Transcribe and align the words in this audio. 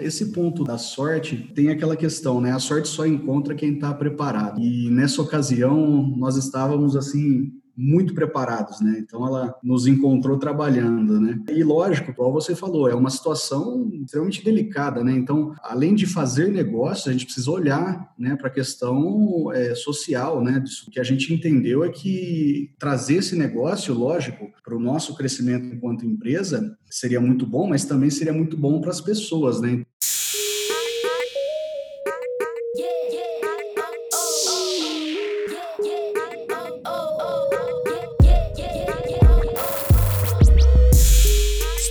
Esse 0.00 0.32
ponto 0.32 0.64
da 0.64 0.78
sorte 0.78 1.36
tem 1.54 1.68
aquela 1.68 1.96
questão, 1.96 2.40
né? 2.40 2.52
A 2.52 2.58
sorte 2.58 2.88
só 2.88 3.06
encontra 3.06 3.54
quem 3.54 3.74
está 3.74 3.92
preparado. 3.92 4.60
E 4.60 4.90
nessa 4.90 5.22
ocasião 5.22 6.14
nós 6.16 6.36
estávamos 6.36 6.96
assim 6.96 7.52
muito 7.80 8.12
preparados, 8.12 8.80
né? 8.80 8.98
Então 8.98 9.24
ela 9.24 9.54
nos 9.62 9.86
encontrou 9.86 10.36
trabalhando, 10.36 11.20
né? 11.20 11.40
E 11.48 11.62
lógico, 11.62 12.10
igual 12.10 12.32
você 12.32 12.56
falou, 12.56 12.88
é 12.88 12.94
uma 12.94 13.08
situação 13.08 13.88
extremamente 14.02 14.44
delicada, 14.44 15.04
né? 15.04 15.12
Então, 15.12 15.54
além 15.62 15.94
de 15.94 16.04
fazer 16.04 16.48
negócio, 16.50 17.08
a 17.08 17.12
gente 17.12 17.26
precisa 17.26 17.48
olhar, 17.52 18.12
né, 18.18 18.34
para 18.34 18.48
a 18.48 18.52
questão 18.52 19.52
é, 19.52 19.76
social, 19.76 20.42
né? 20.42 20.60
Isso 20.64 20.90
que 20.90 20.98
a 20.98 21.04
gente 21.04 21.32
entendeu 21.32 21.84
é 21.84 21.88
que 21.88 22.72
trazer 22.80 23.18
esse 23.18 23.36
negócio, 23.36 23.94
lógico, 23.94 24.50
para 24.64 24.76
o 24.76 24.80
nosso 24.80 25.14
crescimento 25.14 25.72
enquanto 25.72 26.04
empresa 26.04 26.76
seria 26.90 27.20
muito 27.20 27.46
bom, 27.46 27.68
mas 27.68 27.84
também 27.84 28.10
seria 28.10 28.32
muito 28.32 28.56
bom 28.56 28.80
para 28.80 28.90
as 28.90 29.00
pessoas, 29.00 29.60
né? 29.60 29.84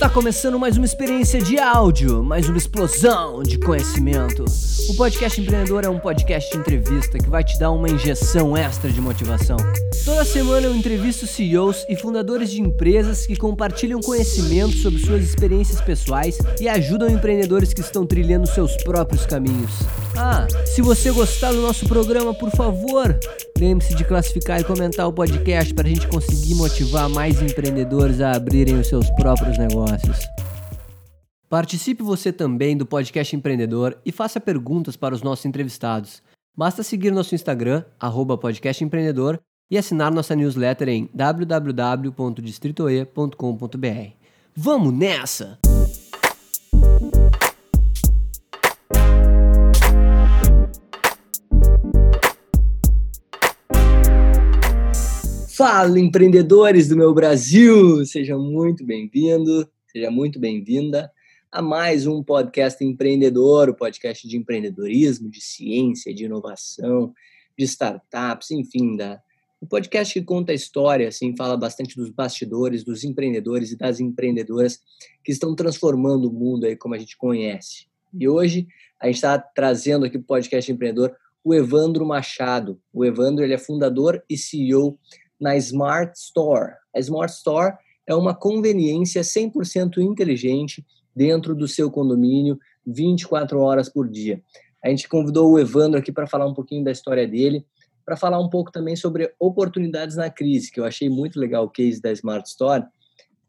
Começando 0.10 0.58
mais 0.58 0.78
uma 0.78 0.86
experiência 0.86 1.42
de 1.42 1.60
áudio, 1.60 2.24
mais 2.24 2.48
uma 2.48 2.58
explosão 2.58 3.44
de 3.44 3.58
conhecimento. 3.60 4.46
O 4.90 4.96
Podcast 4.96 5.40
Empreendedor 5.42 5.84
é 5.84 5.90
um 5.90 6.00
podcast 6.00 6.52
de 6.52 6.58
entrevista 6.58 7.18
que 7.18 7.30
vai 7.30 7.44
te 7.44 7.60
dar 7.60 7.72
uma 7.72 7.90
injeção 7.90 8.56
extra 8.56 8.90
de 8.90 9.02
motivação. 9.02 9.58
Toda 10.06 10.24
semana 10.24 10.68
eu 10.68 10.76
entrevisto 10.76 11.28
CEOs 11.28 11.86
e 11.90 11.96
fundadores 11.96 12.50
de 12.52 12.62
empresas 12.62 13.26
que 13.26 13.36
compartilham 13.36 14.00
conhecimento 14.00 14.78
sobre 14.78 15.00
suas 15.00 15.24
experiências 15.24 15.82
pessoais 15.82 16.38
e 16.60 16.70
ajudam 16.70 17.10
empreendedores 17.10 17.74
que 17.74 17.82
estão 17.82 18.06
trilhando 18.06 18.48
seus 18.48 18.78
próprios 18.78 19.26
caminhos. 19.26 19.72
Ah, 20.16 20.48
se 20.66 20.82
você 20.82 21.12
gostar 21.12 21.52
do 21.52 21.62
nosso 21.62 21.86
programa, 21.86 22.34
por 22.34 22.50
favor, 22.52 23.20
lembre-se 23.60 23.96
de 23.96 24.06
classificar 24.06 24.60
e 24.60 24.64
comentar 24.64 25.08
o 25.08 25.14
podcast 25.14 25.74
para 25.74 25.88
a 25.88 25.90
gente 25.90 26.08
conseguir 26.08 26.56
motivar 26.56 27.10
mais 27.10 27.42
empreendedores 27.42 28.22
a 28.22 28.32
abrirem 28.32 28.80
os 28.80 28.88
seus 28.88 29.10
próprios 29.12 29.58
negócios. 29.58 30.18
Participe 31.50 32.04
você 32.04 32.34
também 32.34 32.76
do 32.76 32.86
podcast 32.86 33.36
empreendedor 33.36 33.98
e 34.06 34.12
faça 34.12 34.40
perguntas 34.40 34.96
para 34.96 35.16
os 35.16 35.22
nossos 35.22 35.46
entrevistados. 35.46 36.22
Basta 36.56 36.84
seguir 36.84 37.12
nosso 37.12 37.36
Instagram, 37.36 37.84
podcastempreendedor, 38.40 39.40
e 39.70 39.78
assinar 39.78 40.12
nossa 40.12 40.36
newsletter 40.36 40.90
em 40.90 41.10
www.distritoe.com.br. 41.14 44.12
Vamos 44.56 44.94
nessa! 44.94 45.67
Fala, 55.58 56.00
empreendedores 56.00 56.88
do 56.88 56.96
meu 56.96 57.12
Brasil! 57.16 58.06
Seja 58.06 58.38
muito 58.38 58.86
bem-vindo, 58.86 59.68
seja 59.92 60.12
muito 60.12 60.40
bem-vinda 60.40 61.12
a 61.52 61.64
mais 61.64 62.06
um 62.06 62.22
podcast 62.22 62.86
empreendedor, 62.86 63.68
o 63.68 63.74
podcast 63.74 64.28
de 64.28 64.38
empreendedorismo, 64.38 65.32
de 65.32 65.42
ciência, 65.42 66.14
de 66.14 66.26
inovação, 66.26 67.12
de 67.58 67.66
startups, 67.66 68.52
enfim, 68.52 68.96
da, 68.96 69.20
o 69.60 69.66
podcast 69.66 70.14
que 70.14 70.24
conta 70.24 70.52
a 70.52 70.56
história, 70.56 71.08
assim, 71.08 71.36
fala 71.36 71.58
bastante 71.58 71.96
dos 71.96 72.12
bastidores, 72.12 72.84
dos 72.84 73.04
empreendedores 73.04 73.72
e 73.72 73.76
das 73.76 74.00
empreendedoras 74.00 74.80
que 75.24 75.32
estão 75.32 75.56
transformando 75.56 76.30
o 76.30 76.32
mundo 76.32 76.68
aí 76.68 76.76
como 76.76 76.94
a 76.94 77.00
gente 77.00 77.18
conhece. 77.18 77.88
E 78.14 78.30
hoje 78.30 78.68
a 79.00 79.08
gente 79.08 79.16
está 79.16 79.40
trazendo 79.40 80.06
aqui 80.06 80.20
para 80.20 80.24
o 80.24 80.28
podcast 80.28 80.72
empreendedor 80.72 81.16
o 81.44 81.52
Evandro 81.56 82.06
Machado. 82.06 82.80
O 82.94 83.04
Evandro 83.04 83.44
ele 83.44 83.56
é 83.56 83.58
fundador 83.58 84.22
e 84.30 84.38
CEO 84.38 85.00
na 85.40 85.56
Smart 85.58 86.18
Store. 86.18 86.74
A 86.96 87.00
Smart 87.00 87.32
Store 87.34 87.76
é 88.06 88.16
uma 88.16 88.34
conveniência 88.34 89.22
100% 89.22 89.98
inteligente 90.00 90.86
dentro 91.16 91.56
do 91.56 91.68
seu 91.68 91.92
condomínio, 91.92 92.58
24 92.86 93.60
horas 93.60 93.90
por 93.90 94.08
dia. 94.08 94.42
A 94.84 94.90
gente 94.90 95.10
convidou 95.10 95.52
o 95.52 95.60
Evandro 95.60 96.00
aqui 96.00 96.12
para 96.12 96.28
falar 96.28 96.46
um 96.46 96.54
pouquinho 96.54 96.84
da 96.84 96.92
história 96.92 97.28
dele, 97.28 97.66
para 98.06 98.16
falar 98.16 98.40
um 98.40 98.50
pouco 98.50 98.72
também 98.72 98.96
sobre 98.96 99.34
oportunidades 99.40 100.16
na 100.16 100.30
crise, 100.30 100.72
que 100.72 100.80
eu 100.80 100.86
achei 100.86 101.10
muito 101.10 101.40
legal 101.40 101.66
o 101.66 101.70
case 101.70 102.02
da 102.02 102.12
Smart 102.12 102.48
Store. 102.48 102.86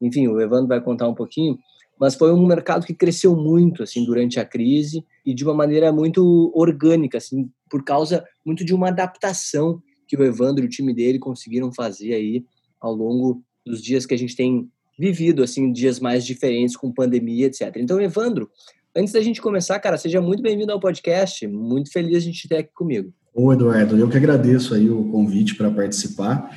Enfim, 0.00 0.26
o 0.26 0.40
Evandro 0.40 0.66
vai 0.66 0.80
contar 0.80 1.06
um 1.06 1.14
pouquinho, 1.14 1.58
mas 1.98 2.14
foi 2.14 2.32
um 2.32 2.46
mercado 2.46 2.84
que 2.84 2.94
cresceu 2.94 3.36
muito 3.36 3.82
assim 3.82 4.04
durante 4.04 4.40
a 4.40 4.44
crise 4.44 5.04
e 5.24 5.34
de 5.34 5.44
uma 5.44 5.54
maneira 5.54 5.92
muito 5.92 6.50
orgânica, 6.54 7.18
assim, 7.18 7.50
por 7.70 7.84
causa 7.84 8.24
muito 8.44 8.64
de 8.64 8.74
uma 8.74 8.88
adaptação 8.88 9.80
que 10.08 10.16
o 10.16 10.24
Evandro 10.24 10.64
e 10.64 10.66
o 10.66 10.70
time 10.70 10.94
dele 10.94 11.19
conseguiram 11.19 11.70
fazer 11.70 12.14
aí 12.14 12.44
ao 12.80 12.94
longo 12.94 13.42
dos 13.64 13.82
dias 13.82 14.06
que 14.06 14.14
a 14.14 14.19
gente 14.19 14.34
tem 14.34 14.69
vivido, 14.98 15.42
assim, 15.42 15.70
dias 15.70 16.00
mais 16.00 16.24
diferentes 16.24 16.74
com 16.74 16.91
pandemia, 16.91 17.46
etc. 17.46 17.76
Então, 17.76 18.00
Evandro, 18.00 18.50
antes 18.96 19.12
da 19.12 19.20
gente 19.20 19.41
começar, 19.41 19.78
cara, 19.78 19.98
seja 19.98 20.20
muito 20.20 20.42
bem-vindo 20.42 20.72
ao 20.72 20.80
podcast. 20.80 21.46
Muito 21.46 21.92
feliz 21.92 22.24
de 22.24 22.32
te 22.32 22.48
ter 22.48 22.56
aqui 22.56 22.72
comigo. 22.74 23.12
Ô, 23.34 23.52
Eduardo, 23.52 23.96
eu 23.96 24.08
que 24.08 24.16
agradeço 24.16 24.74
aí 24.74 24.91
o 24.91 25.04
convite 25.10 25.54
para 25.54 25.70
participar. 25.70 26.50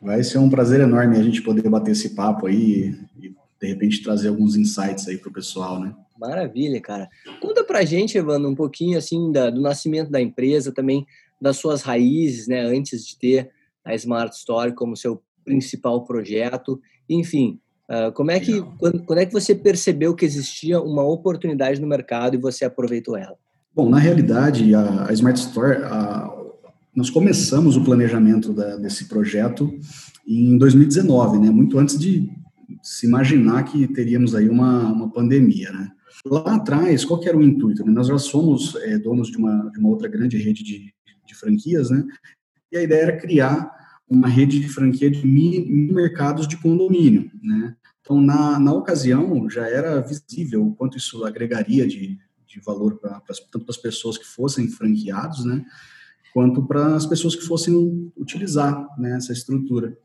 Vai 0.00 0.22
ser 0.22 0.38
um 0.38 0.48
prazer 0.48 0.80
enorme 0.80 1.16
a 1.16 1.22
gente 1.22 1.42
poder 1.42 1.68
bater 1.68 1.92
esse 1.92 2.10
papo 2.10 2.46
aí 2.46 2.94
e, 3.20 3.34
de 3.60 3.66
repente, 3.66 4.02
trazer 4.02 4.28
alguns 4.28 4.54
insights 4.54 5.08
aí 5.08 5.16
para 5.16 5.30
o 5.30 5.32
pessoal, 5.32 5.80
né? 5.80 5.92
Maravilha, 6.18 6.80
cara. 6.80 7.08
Conta 7.40 7.64
pra 7.64 7.84
gente, 7.84 8.16
Evandro, 8.16 8.48
um 8.48 8.54
pouquinho, 8.54 8.96
assim, 8.98 9.32
da, 9.32 9.50
do 9.50 9.60
nascimento 9.60 10.10
da 10.10 10.20
empresa, 10.20 10.70
também 10.70 11.06
das 11.40 11.56
suas 11.56 11.82
raízes, 11.82 12.46
né, 12.46 12.60
antes 12.60 13.06
de 13.06 13.18
ter 13.18 13.50
a 13.84 13.94
Smart 13.94 14.34
Store 14.36 14.74
como 14.74 14.96
seu 14.96 15.22
principal 15.44 16.04
projeto. 16.04 16.80
Enfim, 17.08 17.58
uh, 17.88 18.12
como 18.12 18.30
é 18.30 18.38
que 18.38 18.60
quando, 18.78 19.02
quando, 19.04 19.18
é 19.18 19.26
que 19.26 19.32
você 19.32 19.54
percebeu 19.54 20.14
que 20.14 20.24
existia 20.24 20.80
uma 20.80 21.02
oportunidade 21.02 21.80
no 21.80 21.86
mercado 21.86 22.34
e 22.34 22.40
você 22.40 22.64
aproveitou 22.64 23.16
ela? 23.16 23.36
Bom, 23.74 23.88
na 23.88 23.98
realidade, 23.98 24.74
a, 24.74 25.06
a 25.08 25.12
Smart 25.12 25.38
Store, 25.40 25.82
a, 25.84 26.30
nós 26.94 27.08
começamos 27.08 27.76
o 27.76 27.84
planejamento 27.84 28.52
da, 28.52 28.76
desse 28.76 29.06
projeto 29.06 29.72
em 30.26 30.58
2019, 30.58 31.38
né, 31.38 31.50
muito 31.50 31.78
antes 31.78 31.98
de 31.98 32.30
se 32.82 33.06
imaginar 33.06 33.64
que 33.64 33.88
teríamos 33.88 34.34
aí 34.34 34.48
uma, 34.48 34.92
uma 34.92 35.10
pandemia, 35.10 35.70
né. 35.72 35.90
Lá 36.26 36.56
atrás, 36.56 37.04
qual 37.04 37.18
que 37.18 37.28
era 37.28 37.38
o 37.38 37.42
intuito? 37.42 37.82
Né? 37.84 37.90
Nós 37.90 38.08
já 38.08 38.18
somos 38.18 38.76
é, 38.76 38.98
donos 38.98 39.30
de 39.30 39.38
uma, 39.38 39.70
de 39.70 39.78
uma 39.78 39.88
outra 39.88 40.06
grande 40.06 40.36
rede 40.36 40.62
de, 40.62 40.92
de 41.30 41.38
franquias, 41.38 41.90
né? 41.90 42.04
E 42.70 42.76
a 42.76 42.82
ideia 42.82 43.02
era 43.02 43.20
criar 43.20 43.70
uma 44.08 44.28
rede 44.28 44.58
de 44.58 44.68
franquia 44.68 45.10
de 45.10 45.24
mini, 45.26 45.70
mercados 45.92 46.46
de 46.48 46.56
condomínio, 46.56 47.30
né? 47.42 47.76
Então, 48.00 48.20
na, 48.20 48.58
na 48.58 48.72
ocasião, 48.72 49.48
já 49.48 49.68
era 49.68 50.00
visível 50.00 50.66
o 50.66 50.74
quanto 50.74 50.98
isso 50.98 51.24
agregaria 51.24 51.86
de, 51.86 52.18
de 52.46 52.60
valor 52.60 52.98
para 52.98 53.20
tanto 53.52 53.64
para 53.64 53.70
as 53.70 53.76
pessoas 53.76 54.18
que 54.18 54.26
fossem 54.26 54.68
franqueados, 54.68 55.44
né? 55.44 55.64
Quanto 56.32 56.66
para 56.66 56.96
as 56.96 57.06
pessoas 57.06 57.36
que 57.36 57.42
fossem 57.42 58.12
utilizar 58.16 58.86
né, 58.98 59.16
essa 59.16 59.32
estrutura. 59.32 59.96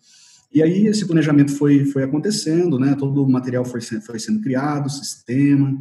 E 0.54 0.62
aí 0.62 0.88
esse 0.88 1.06
planejamento 1.06 1.52
foi, 1.52 1.86
foi 1.86 2.04
acontecendo, 2.04 2.80
né? 2.80 2.96
Todo 2.96 3.24
o 3.24 3.30
material 3.30 3.66
foi, 3.66 3.82
foi 3.82 4.20
sendo 4.20 4.42
criado, 4.42 4.90
sistema, 4.90 5.76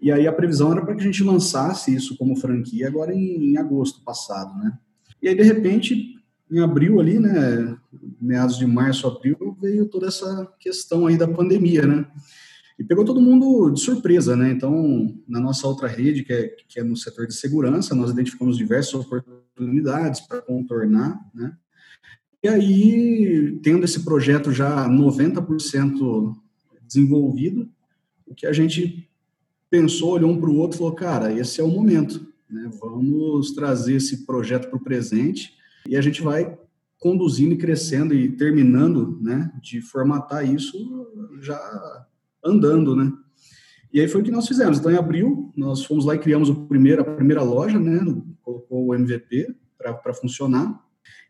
e 0.00 0.12
aí 0.12 0.26
a 0.26 0.32
previsão 0.32 0.72
era 0.72 0.84
para 0.84 0.94
que 0.94 1.00
a 1.00 1.04
gente 1.04 1.22
lançasse 1.24 1.94
isso 1.94 2.16
como 2.16 2.36
franquia 2.36 2.88
agora 2.88 3.14
em, 3.14 3.52
em, 3.52 3.56
agosto 3.56 4.02
passado, 4.04 4.56
né? 4.58 4.76
E 5.22 5.28
aí, 5.28 5.34
de 5.34 5.42
repente, 5.42 6.16
em 6.50 6.60
abril 6.60 7.00
ali, 7.00 7.18
né, 7.18 7.76
meados 8.20 8.58
de 8.58 8.66
março, 8.66 9.06
abril, 9.06 9.56
veio 9.60 9.86
toda 9.86 10.08
essa 10.08 10.52
questão 10.58 11.06
aí 11.06 11.16
da 11.16 11.26
pandemia, 11.26 11.86
né? 11.86 12.06
E 12.78 12.84
pegou 12.84 13.04
todo 13.04 13.20
mundo 13.20 13.70
de 13.70 13.80
surpresa, 13.80 14.36
né? 14.36 14.50
Então, 14.50 15.16
na 15.28 15.40
nossa 15.40 15.66
outra 15.66 15.86
rede, 15.86 16.24
que 16.24 16.32
é, 16.32 16.48
que 16.68 16.80
é 16.80 16.82
no 16.82 16.96
setor 16.96 17.26
de 17.26 17.34
segurança, 17.34 17.94
nós 17.94 18.10
identificamos 18.10 18.58
diversas 18.58 18.94
oportunidades 18.94 20.20
para 20.20 20.42
contornar, 20.42 21.18
né? 21.32 21.56
E 22.42 22.48
aí, 22.48 23.58
tendo 23.62 23.84
esse 23.84 24.04
projeto 24.04 24.52
já 24.52 24.86
90% 24.86 26.34
desenvolvido, 26.86 27.70
o 28.26 28.34
que 28.34 28.46
a 28.46 28.52
gente 28.52 29.08
pensou, 29.74 30.10
olhou 30.10 30.30
um 30.30 30.40
para 30.40 30.48
o 30.48 30.56
outro 30.56 30.76
e 30.76 30.78
falou, 30.78 30.94
cara, 30.94 31.32
esse 31.32 31.60
é 31.60 31.64
o 31.64 31.68
momento, 31.68 32.24
né? 32.48 32.70
Vamos 32.80 33.50
trazer 33.50 33.96
esse 33.96 34.24
projeto 34.24 34.68
para 34.68 34.76
o 34.76 34.84
presente 34.84 35.52
e 35.88 35.96
a 35.96 36.00
gente 36.00 36.22
vai 36.22 36.56
conduzindo 37.00 37.54
e 37.54 37.58
crescendo 37.58 38.14
e 38.14 38.30
terminando, 38.30 39.18
né, 39.20 39.52
de 39.60 39.80
formatar 39.80 40.48
isso 40.48 40.78
já 41.40 41.58
andando, 42.44 42.94
né? 42.94 43.12
E 43.92 44.00
aí 44.00 44.06
foi 44.06 44.20
o 44.20 44.24
que 44.24 44.30
nós 44.30 44.46
fizemos. 44.46 44.78
Então, 44.78 44.92
em 44.92 44.96
abril, 44.96 45.52
nós 45.56 45.84
fomos 45.84 46.04
lá 46.04 46.14
e 46.14 46.20
criamos 46.20 46.48
o 46.48 46.54
primeiro, 46.66 47.02
a 47.02 47.04
primeira 47.04 47.42
loja, 47.42 47.78
né? 47.78 47.98
Colocou 48.42 48.86
o 48.86 48.94
MVP 48.94 49.56
para 49.76 50.14
funcionar. 50.14 50.80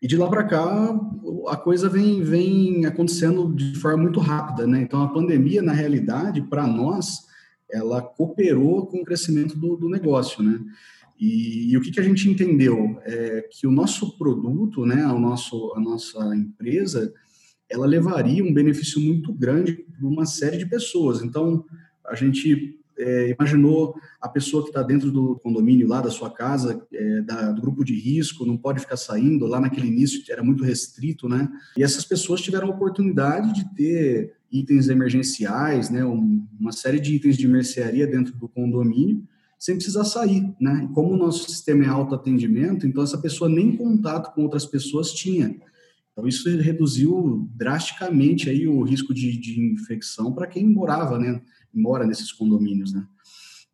E 0.03 0.07
de 0.07 0.19
lá 0.19 0.29
para 0.29 0.45
cá, 0.45 1.01
a 1.49 1.57
coisa 1.57 1.89
vem, 1.89 2.23
vem 2.23 2.85
acontecendo 2.85 3.55
de 3.55 3.75
forma 3.79 4.03
muito 4.03 4.21
rápida, 4.21 4.67
né? 4.67 4.83
Então, 4.83 5.03
a 5.03 5.09
pandemia, 5.09 5.63
na 5.63 5.73
realidade, 5.73 6.43
para 6.43 6.67
nós, 6.67 7.33
ela 7.75 8.01
cooperou 8.01 8.87
com 8.87 8.99
o 8.99 9.05
crescimento 9.05 9.59
do, 9.59 9.77
do 9.77 9.89
negócio, 9.89 10.43
né? 10.43 10.61
E, 11.19 11.71
e, 11.71 11.77
o 11.77 11.81
que, 11.81 11.91
que 11.91 12.01
a 12.01 12.03
gente 12.03 12.29
entendeu 12.29 12.99
é 13.05 13.49
que 13.51 13.67
o 13.67 13.71
nosso 13.71 14.19
produto, 14.19 14.85
né, 14.85 15.07
o 15.07 15.19
nosso, 15.19 15.73
a 15.77 15.81
nossa 15.81 16.35
empresa, 16.35 17.13
ela 17.69 17.87
levaria 17.87 18.45
um 18.45 18.53
benefício 18.53 19.01
muito 19.01 19.33
grande 19.33 19.75
para 19.75 20.07
uma 20.07 20.27
série 20.27 20.57
de 20.57 20.67
pessoas. 20.67 21.23
Então, 21.23 21.65
a 22.05 22.15
gente 22.15 22.79
é, 22.99 23.31
imaginou 23.31 23.95
a 24.21 24.29
pessoa 24.29 24.63
que 24.63 24.71
está 24.71 24.83
dentro 24.83 25.11
do 25.11 25.37
condomínio 25.37 25.89
lá 25.89 26.01
da 26.01 26.11
sua 26.11 26.31
casa, 26.31 26.85
é, 26.93 27.21
da, 27.23 27.53
do 27.53 27.61
grupo 27.61 27.85
de 27.85 27.95
risco, 27.95 28.47
não 28.47 28.57
pode 28.57 28.81
ficar 28.81 28.97
saindo. 28.97 29.47
Lá 29.47 29.61
naquele 29.61 29.89
início 29.89 30.23
era 30.29 30.43
muito 30.43 30.65
restrito, 30.65 31.29
né? 31.29 31.49
E 31.77 31.83
essas 31.83 32.05
pessoas 32.05 32.41
tiveram 32.41 32.69
a 32.69 32.71
oportunidade 32.71 33.55
de 33.55 33.75
ter 33.75 34.35
itens 34.55 34.89
emergenciais, 34.89 35.91
né? 35.91 36.05
Um, 36.05 36.47
uma 36.59 36.71
série 36.71 37.01
de 37.01 37.17
itens 37.17 37.37
de 37.37 37.49
mercearia 37.49 38.07
dentro 38.07 38.37
do 38.37 38.49
condomínio 38.49 39.27
sem 39.59 39.77
precisar 39.77 40.05
sair, 40.05 40.55
né? 40.61 40.89
Como 40.95 41.15
o 41.15 41.17
nosso 41.17 41.51
sistema 41.51 41.85
é 41.85 41.89
autoatendimento, 41.89 42.87
então 42.87 43.03
essa 43.03 43.19
pessoa 43.19 43.51
nem 43.51 43.77
contato 43.77 44.35
com 44.35 44.43
outras 44.43 44.67
pessoas 44.67 45.13
tinha. 45.13 45.57
Então 46.13 46.29
isso 46.29 46.49
reduziu 46.59 47.49
drasticamente 47.57 48.49
aí 48.49 48.69
o 48.69 48.83
risco 48.83 49.13
de, 49.13 49.37
de 49.37 49.61
infecção 49.73 50.33
para 50.33 50.47
quem 50.47 50.69
morava, 50.69 51.19
né? 51.19 51.41
Mora 51.73 52.07
nesses 52.07 52.31
condomínios, 52.31 52.93
né? 52.93 53.05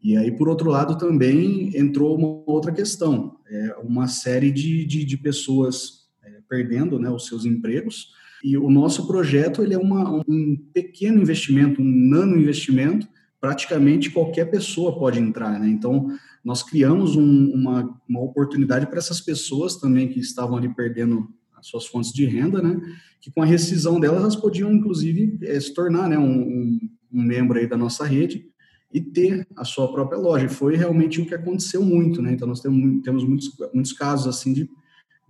E 0.03 0.17
aí, 0.17 0.33
por 0.35 0.49
outro 0.49 0.71
lado, 0.71 0.97
também 0.97 1.76
entrou 1.76 2.17
uma 2.17 2.43
outra 2.50 2.73
questão, 2.73 3.37
é, 3.47 3.76
uma 3.83 4.09
série 4.09 4.50
de, 4.50 4.87
de, 4.87 5.05
de 5.05 5.19
pessoas 5.19 6.09
é, 6.25 6.41
perdendo 6.49 6.99
né, 6.99 7.11
os 7.11 7.26
seus 7.26 7.44
empregos, 7.44 8.09
e 8.42 8.56
o 8.56 8.70
nosso 8.70 9.06
projeto 9.06 9.62
ele 9.62 9.75
é 9.75 9.78
uma, 9.78 10.22
um 10.26 10.56
pequeno 10.72 11.20
investimento, 11.20 11.82
um 11.82 12.08
nano 12.08 12.38
investimento, 12.38 13.06
praticamente 13.40 14.10
qualquer 14.10 14.50
pessoa 14.50 14.98
pode 14.98 15.19
entrar, 15.19 15.58
né? 15.58 15.69
Então, 15.69 16.08
nós 16.44 16.62
criamos 16.62 17.16
um, 17.16 17.52
uma, 17.52 18.00
uma 18.08 18.20
oportunidade 18.20 18.87
para 18.87 18.98
essas 18.98 19.20
pessoas 19.20 19.76
também 19.76 20.08
que 20.08 20.20
estavam 20.20 20.56
ali 20.56 20.69
perdendo 20.75 21.28
as 21.56 21.66
suas 21.66 21.87
fontes 21.87 22.12
de 22.12 22.25
renda, 22.25 22.62
né? 22.62 22.81
Que 23.20 23.31
com 23.31 23.42
a 23.42 23.46
rescisão 23.46 24.00
delas, 24.00 24.20
elas 24.20 24.37
podiam, 24.37 24.72
inclusive, 24.72 25.38
é, 25.42 25.60
se 25.60 25.75
tornar 25.75 26.08
né, 26.08 26.19
um, 26.19 26.40
um, 26.40 26.81
um, 27.12 27.22
membro 27.22 27.58
aí 27.58 27.66
da 27.66 27.76
nossa 27.76 28.04
rede 28.04 28.46
e 28.92 29.00
ter 29.00 29.46
a 29.54 29.64
sua 29.64 29.92
própria 29.92 30.19
loja. 30.19 30.46
E 30.46 30.48
foi 30.48 30.76
realmente 30.76 31.20
o 31.20 31.26
que 31.26 31.34
aconteceu 31.34 31.82
muito, 31.82 32.22
né? 32.22 32.32
Então, 32.32 32.48
nós 32.48 32.60
temos, 32.60 33.02
temos 33.02 33.25
muitos, 33.25 33.50
muitos 33.75 33.92
casos, 33.92 34.26
assim, 34.26 34.54
de, 34.54 34.70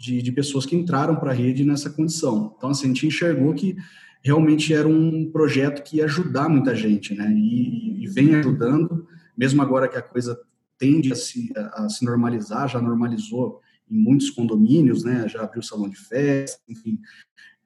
de, 0.01 0.23
de 0.23 0.33
pessoas 0.33 0.65
que 0.65 0.75
entraram 0.75 1.15
para 1.17 1.31
a 1.31 1.35
rede 1.35 1.63
nessa 1.63 1.91
condição. 1.91 2.55
Então, 2.57 2.71
assim, 2.71 2.87
a 2.87 2.89
gente 2.89 3.07
enxergou 3.07 3.53
que 3.53 3.77
realmente 4.23 4.73
era 4.73 4.89
um 4.89 5.31
projeto 5.31 5.83
que 5.83 5.99
ia 5.99 6.07
ajudar 6.07 6.49
muita 6.49 6.75
gente, 6.75 7.15
né? 7.15 7.31
E, 7.31 8.03
e 8.03 8.07
vem 8.09 8.35
ajudando, 8.35 9.07
mesmo 9.37 9.61
agora 9.61 9.87
que 9.87 9.99
a 9.99 10.03
coisa 10.03 10.41
tende 10.79 11.13
a 11.13 11.17
se, 11.17 11.53
a, 11.55 11.85
a 11.85 11.89
se 11.91 12.03
normalizar, 12.03 12.67
já 12.67 12.81
normalizou 12.81 13.61
em 13.91 13.99
muitos 13.99 14.31
condomínios, 14.31 15.05
né? 15.05 15.29
Já 15.29 15.43
abriu 15.43 15.63
salão 15.63 15.87
de 15.87 15.99
festa, 15.99 16.63
enfim, 16.67 16.99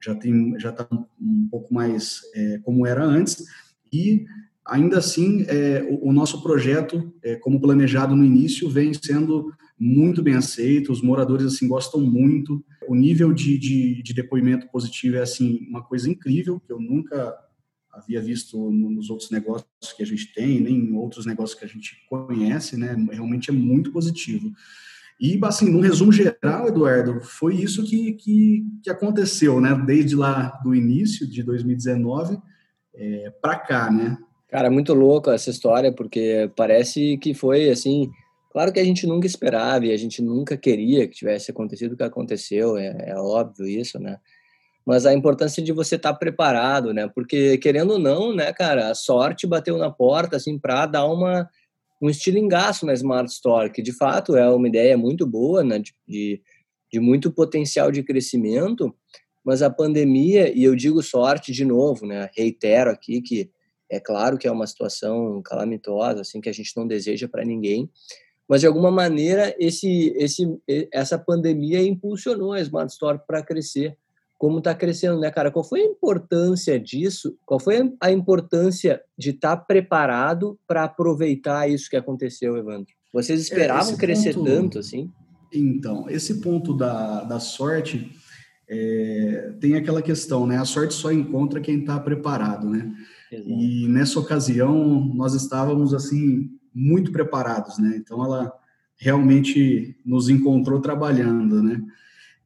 já 0.03 0.13
tem, 0.13 0.59
já 0.59 0.71
está 0.71 0.85
um 0.91 1.47
pouco 1.49 1.73
mais 1.73 2.19
é, 2.35 2.59
como 2.63 2.85
era 2.85 3.01
antes. 3.01 3.45
E 3.93 4.25
ainda 4.65 4.97
assim, 4.97 5.45
é, 5.47 5.87
o, 5.89 6.09
o, 6.09 6.11
nosso 6.11 6.43
projeto, 6.43 7.13
é, 7.23 7.37
como 7.37 7.61
planejado 7.61 8.13
no 8.13 8.25
início, 8.25 8.69
vem 8.69 8.93
sendo 8.93 9.53
muito 9.79 10.21
bem 10.21 10.35
aceito. 10.35 10.91
Os 10.91 11.01
moradores 11.01 11.45
assim 11.45 11.67
gostam 11.67 12.01
muito 12.01 12.63
o 12.87 12.95
nível 12.95 13.33
de, 13.33 13.57
de, 13.57 14.01
de, 14.01 14.13
depoimento 14.13 14.67
positivo 14.69 15.17
é 15.17 15.21
assim 15.21 15.65
uma 15.69 15.83
coisa 15.83 16.09
incrível 16.09 16.59
que 16.59 16.71
eu 16.71 16.79
nunca 16.79 17.35
havia 17.91 18.21
visto 18.21 18.71
nos 18.71 19.09
outros 19.09 19.31
negócios 19.31 19.67
que 19.95 20.03
a 20.03 20.05
gente 20.05 20.33
tem, 20.33 20.59
nem 20.59 20.75
em 20.75 20.93
outros 20.93 21.25
negócios 21.25 21.57
que 21.57 21.65
a 21.65 21.67
gente 21.67 21.95
conhece, 22.09 22.77
né? 22.77 22.95
Realmente 23.11 23.49
é 23.49 23.53
muito 23.53 23.91
positivo. 23.91 24.51
E, 25.19 25.39
assim, 25.43 25.71
no 25.71 25.79
resumo 25.79 26.11
geral, 26.11 26.67
Eduardo, 26.67 27.21
foi 27.21 27.55
isso 27.55 27.85
que, 27.85 28.13
que, 28.13 28.65
que 28.83 28.89
aconteceu, 28.89 29.61
né? 29.61 29.73
Desde 29.85 30.13
lá 30.13 30.59
do 30.61 30.75
início 30.75 31.25
de 31.25 31.41
2019 31.41 32.37
é, 32.93 33.33
para 33.41 33.57
cá, 33.57 33.89
né? 33.89 34.17
Cara, 34.49 34.69
muito 34.69 34.93
louco 34.93 35.31
essa 35.31 35.49
história, 35.49 35.91
porque 35.91 36.51
parece 36.55 37.17
que 37.17 37.33
foi, 37.33 37.69
assim, 37.69 38.09
Claro 38.55 38.71
que 38.71 38.79
a 38.79 38.85
gente 38.85 39.05
nunca 39.05 39.27
esperava 39.27 39.85
e 39.85 39.91
a 39.91 39.97
gente 39.97 40.21
nunca 40.21 40.55
queria 40.55 41.05
que 41.09 41.17
tivesse 41.17 41.51
acontecido 41.51 41.91
o 41.91 41.97
que 41.97 42.03
aconteceu, 42.03 42.77
é, 42.77 43.09
é 43.09 43.15
óbvio 43.17 43.67
isso, 43.67 43.99
né? 43.99 44.17
Mas 44.85 45.05
a 45.05 45.13
importância 45.13 45.61
de 45.61 45.73
você 45.73 45.97
estar 45.97 46.13
tá 46.13 46.17
preparado, 46.17 46.93
né? 46.93 47.05
Porque 47.13 47.57
querendo 47.57 47.91
ou 47.91 47.99
não, 47.99 48.33
né, 48.33 48.53
cara, 48.53 48.89
a 48.89 48.95
sorte 48.95 49.45
bateu 49.45 49.77
na 49.77 49.91
porta 49.91 50.37
assim 50.37 50.57
para 50.57 50.85
dar 50.85 51.05
uma 51.05 51.49
um 52.01 52.09
estilingaço 52.09 52.85
na 52.85 52.93
Smart 52.93 53.29
Store, 53.29 53.69
que 53.69 53.81
de 53.81 53.91
fato 53.91 54.37
é 54.37 54.49
uma 54.49 54.69
ideia 54.69 54.97
muito 54.97 55.27
boa, 55.27 55.61
né, 55.61 55.81
de, 56.07 56.41
de 56.89 56.99
muito 57.01 57.29
potencial 57.33 57.91
de 57.91 58.03
crescimento, 58.03 58.95
mas 59.43 59.61
a 59.61 59.69
pandemia, 59.69 60.49
e 60.57 60.63
eu 60.63 60.77
digo 60.77 61.03
sorte 61.03 61.51
de 61.51 61.65
novo, 61.65 62.05
né, 62.05 62.29
reitero 62.33 62.89
aqui 62.89 63.21
que 63.21 63.51
é 63.91 63.99
claro 63.99 64.37
que 64.37 64.47
é 64.47 64.51
uma 64.51 64.65
situação 64.65 65.41
calamitosa, 65.43 66.21
assim, 66.21 66.39
que 66.39 66.49
a 66.49 66.53
gente 66.53 66.71
não 66.77 66.87
deseja 66.87 67.27
para 67.27 67.43
ninguém, 67.43 67.89
mas 68.47 68.61
de 68.61 68.67
alguma 68.67 68.91
maneira 68.91 69.55
esse, 69.59 70.13
esse, 70.17 70.57
essa 70.91 71.17
pandemia 71.17 71.81
impulsionou 71.81 72.53
a 72.53 72.61
Smart 72.61 72.91
Store 72.91 73.19
para 73.27 73.43
crescer, 73.43 73.97
como 74.37 74.59
está 74.59 74.75
crescendo, 74.75 75.19
né, 75.19 75.31
cara? 75.31 75.49
Qual 75.49 75.63
foi 75.63 75.81
a 75.81 75.85
importância 75.85 76.79
disso? 76.79 77.37
Qual 77.45 77.59
foi 77.59 77.91
a 77.99 78.11
importância 78.11 79.01
de 79.17 79.31
estar 79.31 79.55
tá 79.55 79.63
preparado 79.63 80.59
para 80.67 80.83
aproveitar 80.83 81.69
isso 81.69 81.89
que 81.89 81.95
aconteceu, 81.95 82.57
Evandro? 82.57 82.93
Vocês 83.13 83.39
é, 83.39 83.43
esperavam 83.43 83.93
é, 83.93 83.97
crescer 83.97 84.33
ponto, 84.33 84.45
tanto 84.45 84.79
assim? 84.79 85.09
Então, 85.53 86.09
esse 86.09 86.41
ponto 86.41 86.75
da, 86.75 87.23
da 87.23 87.39
sorte 87.39 88.11
é, 88.67 89.53
tem 89.59 89.75
aquela 89.75 90.01
questão, 90.01 90.45
né? 90.45 90.57
A 90.57 90.65
sorte 90.65 90.93
só 90.93 91.11
encontra 91.11 91.61
quem 91.61 91.79
está 91.79 91.99
preparado, 91.99 92.69
né? 92.69 92.93
E 93.31 93.87
nessa 93.87 94.19
ocasião 94.19 95.11
nós 95.13 95.33
estávamos 95.33 95.93
assim 95.93 96.51
muito 96.73 97.11
preparados, 97.11 97.77
né? 97.77 97.95
Então 97.97 98.23
ela 98.23 98.53
realmente 98.97 99.97
nos 100.05 100.29
encontrou 100.29 100.79
trabalhando, 100.79 101.61
né? 101.61 101.81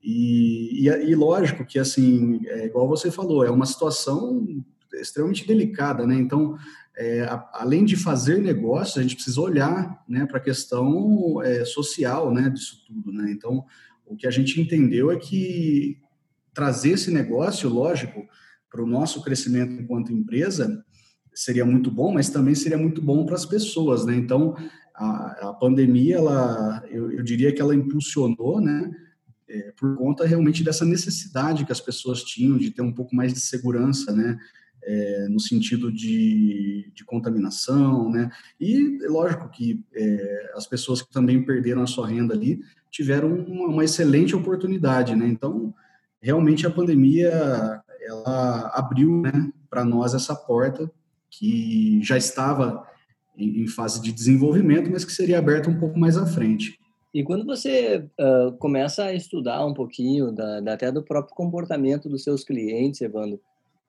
E, 0.01 0.87
e, 0.87 0.89
e, 0.89 1.15
lógico 1.15 1.65
que 1.65 1.77
assim, 1.77 2.39
é 2.47 2.65
igual 2.65 2.87
você 2.87 3.11
falou, 3.11 3.43
é 3.43 3.51
uma 3.51 3.65
situação 3.65 4.63
extremamente 4.93 5.45
delicada, 5.45 6.07
né? 6.07 6.15
Então, 6.15 6.57
é, 6.97 7.23
a, 7.23 7.49
além 7.53 7.85
de 7.85 7.95
fazer 7.95 8.39
negócios, 8.39 8.97
a 8.97 9.01
gente 9.01 9.15
precisa 9.15 9.39
olhar, 9.41 10.03
né, 10.07 10.25
para 10.25 10.37
a 10.37 10.41
questão 10.41 11.41
é, 11.41 11.63
social, 11.65 12.33
né, 12.33 12.49
disso 12.49 12.83
tudo, 12.87 13.11
né? 13.11 13.31
Então, 13.31 13.65
o 14.05 14.15
que 14.15 14.25
a 14.25 14.31
gente 14.31 14.59
entendeu 14.59 15.11
é 15.11 15.17
que 15.17 15.97
trazer 16.53 16.91
esse 16.91 17.11
negócio, 17.11 17.69
lógico, 17.69 18.27
para 18.69 18.83
o 18.83 18.87
nosso 18.87 19.21
crescimento 19.23 19.81
enquanto 19.81 20.13
empresa, 20.13 20.83
seria 21.33 21.65
muito 21.65 21.89
bom, 21.89 22.13
mas 22.13 22.29
também 22.29 22.55
seria 22.55 22.77
muito 22.77 23.01
bom 23.01 23.25
para 23.25 23.35
as 23.35 23.45
pessoas, 23.45 24.05
né? 24.05 24.15
Então, 24.15 24.55
a, 24.93 25.49
a 25.49 25.53
pandemia, 25.53 26.17
ela, 26.17 26.83
eu, 26.89 27.11
eu, 27.11 27.23
diria 27.23 27.53
que 27.53 27.61
ela 27.61 27.75
impulsionou, 27.75 28.59
né? 28.59 28.91
É, 29.47 29.71
por 29.77 29.97
conta 29.97 30.27
realmente 30.27 30.63
dessa 30.63 30.85
necessidade 30.85 31.65
que 31.65 31.71
as 31.71 31.79
pessoas 31.79 32.23
tinham 32.23 32.57
de 32.57 32.69
ter 32.69 32.81
um 32.81 32.91
pouco 32.91 33.15
mais 33.15 33.33
de 33.33 33.39
segurança, 33.39 34.11
né? 34.11 34.37
É, 34.83 35.27
no 35.29 35.39
sentido 35.39 35.91
de, 35.91 36.91
de, 36.93 37.03
contaminação, 37.03 38.09
né? 38.09 38.29
E 38.59 38.97
lógico 39.07 39.49
que 39.49 39.83
é, 39.93 40.51
as 40.55 40.67
pessoas 40.67 41.01
que 41.01 41.11
também 41.11 41.43
perderam 41.43 41.81
a 41.81 41.87
sua 41.87 42.07
renda 42.07 42.33
ali 42.33 42.61
tiveram 42.89 43.33
uma, 43.33 43.67
uma 43.67 43.83
excelente 43.83 44.35
oportunidade, 44.35 45.15
né? 45.15 45.27
Então, 45.27 45.73
realmente 46.21 46.65
a 46.65 46.71
pandemia 46.71 47.81
ela 48.09 48.71
abriu, 48.73 49.21
né, 49.21 49.51
para 49.69 49.85
nós 49.85 50.13
essa 50.13 50.35
porta 50.35 50.91
que 51.29 52.01
já 52.03 52.17
estava 52.17 52.85
em, 53.37 53.61
em, 53.61 53.67
fase 53.67 54.01
de 54.01 54.11
desenvolvimento, 54.11 54.89
mas 54.91 55.05
que 55.05 55.11
seria 55.11 55.37
aberta 55.37 55.69
um 55.69 55.79
pouco 55.79 55.97
mais 55.97 56.17
à 56.17 56.25
frente. 56.25 56.79
E 57.13 57.23
quando 57.23 57.45
você 57.45 58.05
uh, 58.19 58.51
começa 58.57 59.05
a 59.05 59.13
estudar 59.13 59.65
um 59.65 59.73
pouquinho 59.73 60.31
da, 60.31 60.59
da, 60.59 60.73
até 60.73 60.91
do 60.91 61.03
próprio 61.03 61.35
comportamento 61.35 62.09
dos 62.09 62.23
seus 62.23 62.43
clientes, 62.43 63.01
Evandro, 63.01 63.39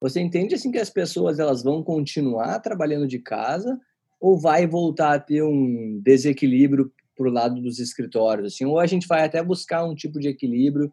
você 0.01 0.21
entende 0.21 0.55
assim 0.55 0.71
que 0.71 0.79
as 0.79 0.89
pessoas 0.89 1.39
elas 1.39 1.63
vão 1.63 1.83
continuar 1.83 2.59
trabalhando 2.61 3.07
de 3.07 3.19
casa 3.19 3.79
ou 4.21 4.39
vai 4.39 4.67
voltar 4.67 5.15
a 5.15 5.21
ter 5.21 5.43
um 5.43 6.01
desequilíbrio 6.03 6.91
para 7.17 7.29
o 7.29 7.33
lado 7.33 7.61
dos 7.61 7.79
escritórios, 7.79 8.55
assim, 8.55 8.65
ou 8.65 8.79
a 8.79 8.87
gente 8.87 9.07
vai 9.07 9.25
até 9.25 9.43
buscar 9.43 9.85
um 9.85 9.95
tipo 9.95 10.19
de 10.19 10.29
equilíbrio 10.29 10.91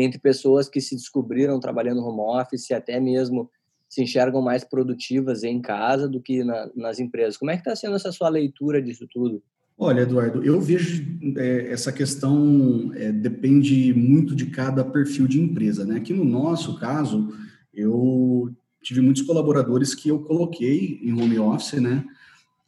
entre 0.00 0.18
pessoas 0.18 0.68
que 0.68 0.80
se 0.80 0.94
descobriram 0.94 1.60
trabalhando 1.60 2.04
home 2.04 2.20
office, 2.40 2.70
até 2.70 2.98
mesmo 3.00 3.50
se 3.88 4.02
enxergam 4.02 4.40
mais 4.40 4.62
produtivas 4.62 5.42
em 5.42 5.60
casa 5.60 6.08
do 6.08 6.20
que 6.20 6.44
na, 6.44 6.70
nas 6.76 7.00
empresas. 7.00 7.36
Como 7.36 7.50
é 7.50 7.54
que 7.54 7.60
está 7.60 7.74
sendo 7.74 7.96
essa 7.96 8.12
sua 8.12 8.28
leitura 8.28 8.80
disso 8.80 9.06
tudo? 9.10 9.42
Olha, 9.76 10.02
Eduardo, 10.02 10.44
eu 10.44 10.60
vejo 10.60 11.04
é, 11.38 11.72
essa 11.72 11.90
questão 11.90 12.92
é, 12.94 13.10
depende 13.10 13.94
muito 13.94 14.36
de 14.36 14.46
cada 14.46 14.84
perfil 14.84 15.26
de 15.26 15.40
empresa, 15.40 15.86
né? 15.86 15.96
Aqui 15.96 16.12
no 16.12 16.24
nosso 16.24 16.78
caso, 16.78 17.32
eu 17.74 18.54
tive 18.82 19.00
muitos 19.00 19.22
colaboradores 19.22 19.94
que 19.94 20.08
eu 20.08 20.20
coloquei 20.20 21.00
em 21.02 21.12
home 21.12 21.38
office, 21.38 21.80
né? 21.80 22.04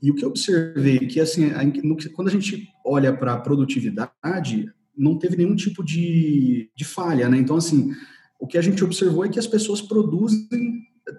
E 0.03 0.11
o 0.11 0.15
que 0.15 0.25
eu 0.25 0.31
observei 0.31 1.01
que 1.01 1.21
assim, 1.21 1.51
quando 2.15 2.29
a 2.29 2.33
gente 2.33 2.67
olha 2.85 3.13
para 3.13 3.35
a 3.35 3.41
produtividade, 3.41 4.73
não 4.97 5.19
teve 5.19 5.37
nenhum 5.37 5.55
tipo 5.55 5.83
de, 5.83 6.71
de 6.75 6.85
falha, 6.85 7.29
né? 7.29 7.39
Então 7.39 7.57
assim, 7.57 7.93
o 8.39 8.47
que 8.47 8.59
a 8.59 8.63
gente 8.63 8.83
observou 8.85 9.25
é 9.25 9.29
que 9.29 9.39
as 9.39 9.47
pessoas 9.47 9.81
produzem 9.81 10.49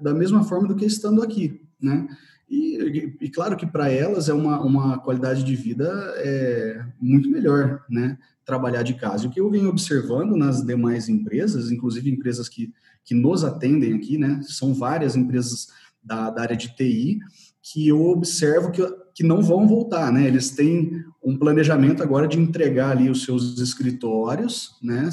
da 0.01 0.13
mesma 0.13 0.43
forma 0.43 0.67
do 0.67 0.75
que 0.75 0.85
estando 0.85 1.21
aqui, 1.21 1.61
né? 1.81 2.07
E, 2.49 3.15
e 3.21 3.29
claro 3.29 3.57
que 3.57 3.65
para 3.65 3.89
elas 3.89 4.29
é 4.29 4.33
uma, 4.33 4.61
uma 4.61 4.99
qualidade 4.99 5.43
de 5.43 5.55
vida 5.55 5.89
é, 6.17 6.85
muito 7.01 7.29
melhor, 7.29 7.83
né? 7.89 8.17
Trabalhar 8.45 8.83
de 8.83 8.93
casa. 8.93 9.27
O 9.27 9.31
que 9.31 9.39
eu 9.39 9.49
venho 9.49 9.69
observando 9.69 10.35
nas 10.35 10.61
demais 10.61 11.09
empresas, 11.09 11.71
inclusive 11.71 12.11
empresas 12.11 12.47
que, 12.47 12.71
que 13.03 13.15
nos 13.15 13.43
atendem 13.43 13.93
aqui, 13.93 14.17
né? 14.17 14.41
São 14.43 14.73
várias 14.73 15.15
empresas 15.15 15.67
da, 16.03 16.29
da 16.29 16.41
área 16.41 16.55
de 16.55 16.75
TI 16.75 17.19
que 17.61 17.87
eu 17.87 18.01
observo 18.01 18.71
que, 18.71 18.81
que 19.13 19.23
não 19.23 19.41
vão 19.41 19.67
voltar, 19.67 20.11
né? 20.11 20.27
Eles 20.27 20.51
têm 20.51 21.03
um 21.23 21.37
planejamento 21.37 22.01
agora 22.01 22.27
de 22.27 22.39
entregar 22.39 22.91
ali 22.91 23.09
os 23.09 23.23
seus 23.23 23.59
escritórios, 23.59 24.77
né? 24.81 25.09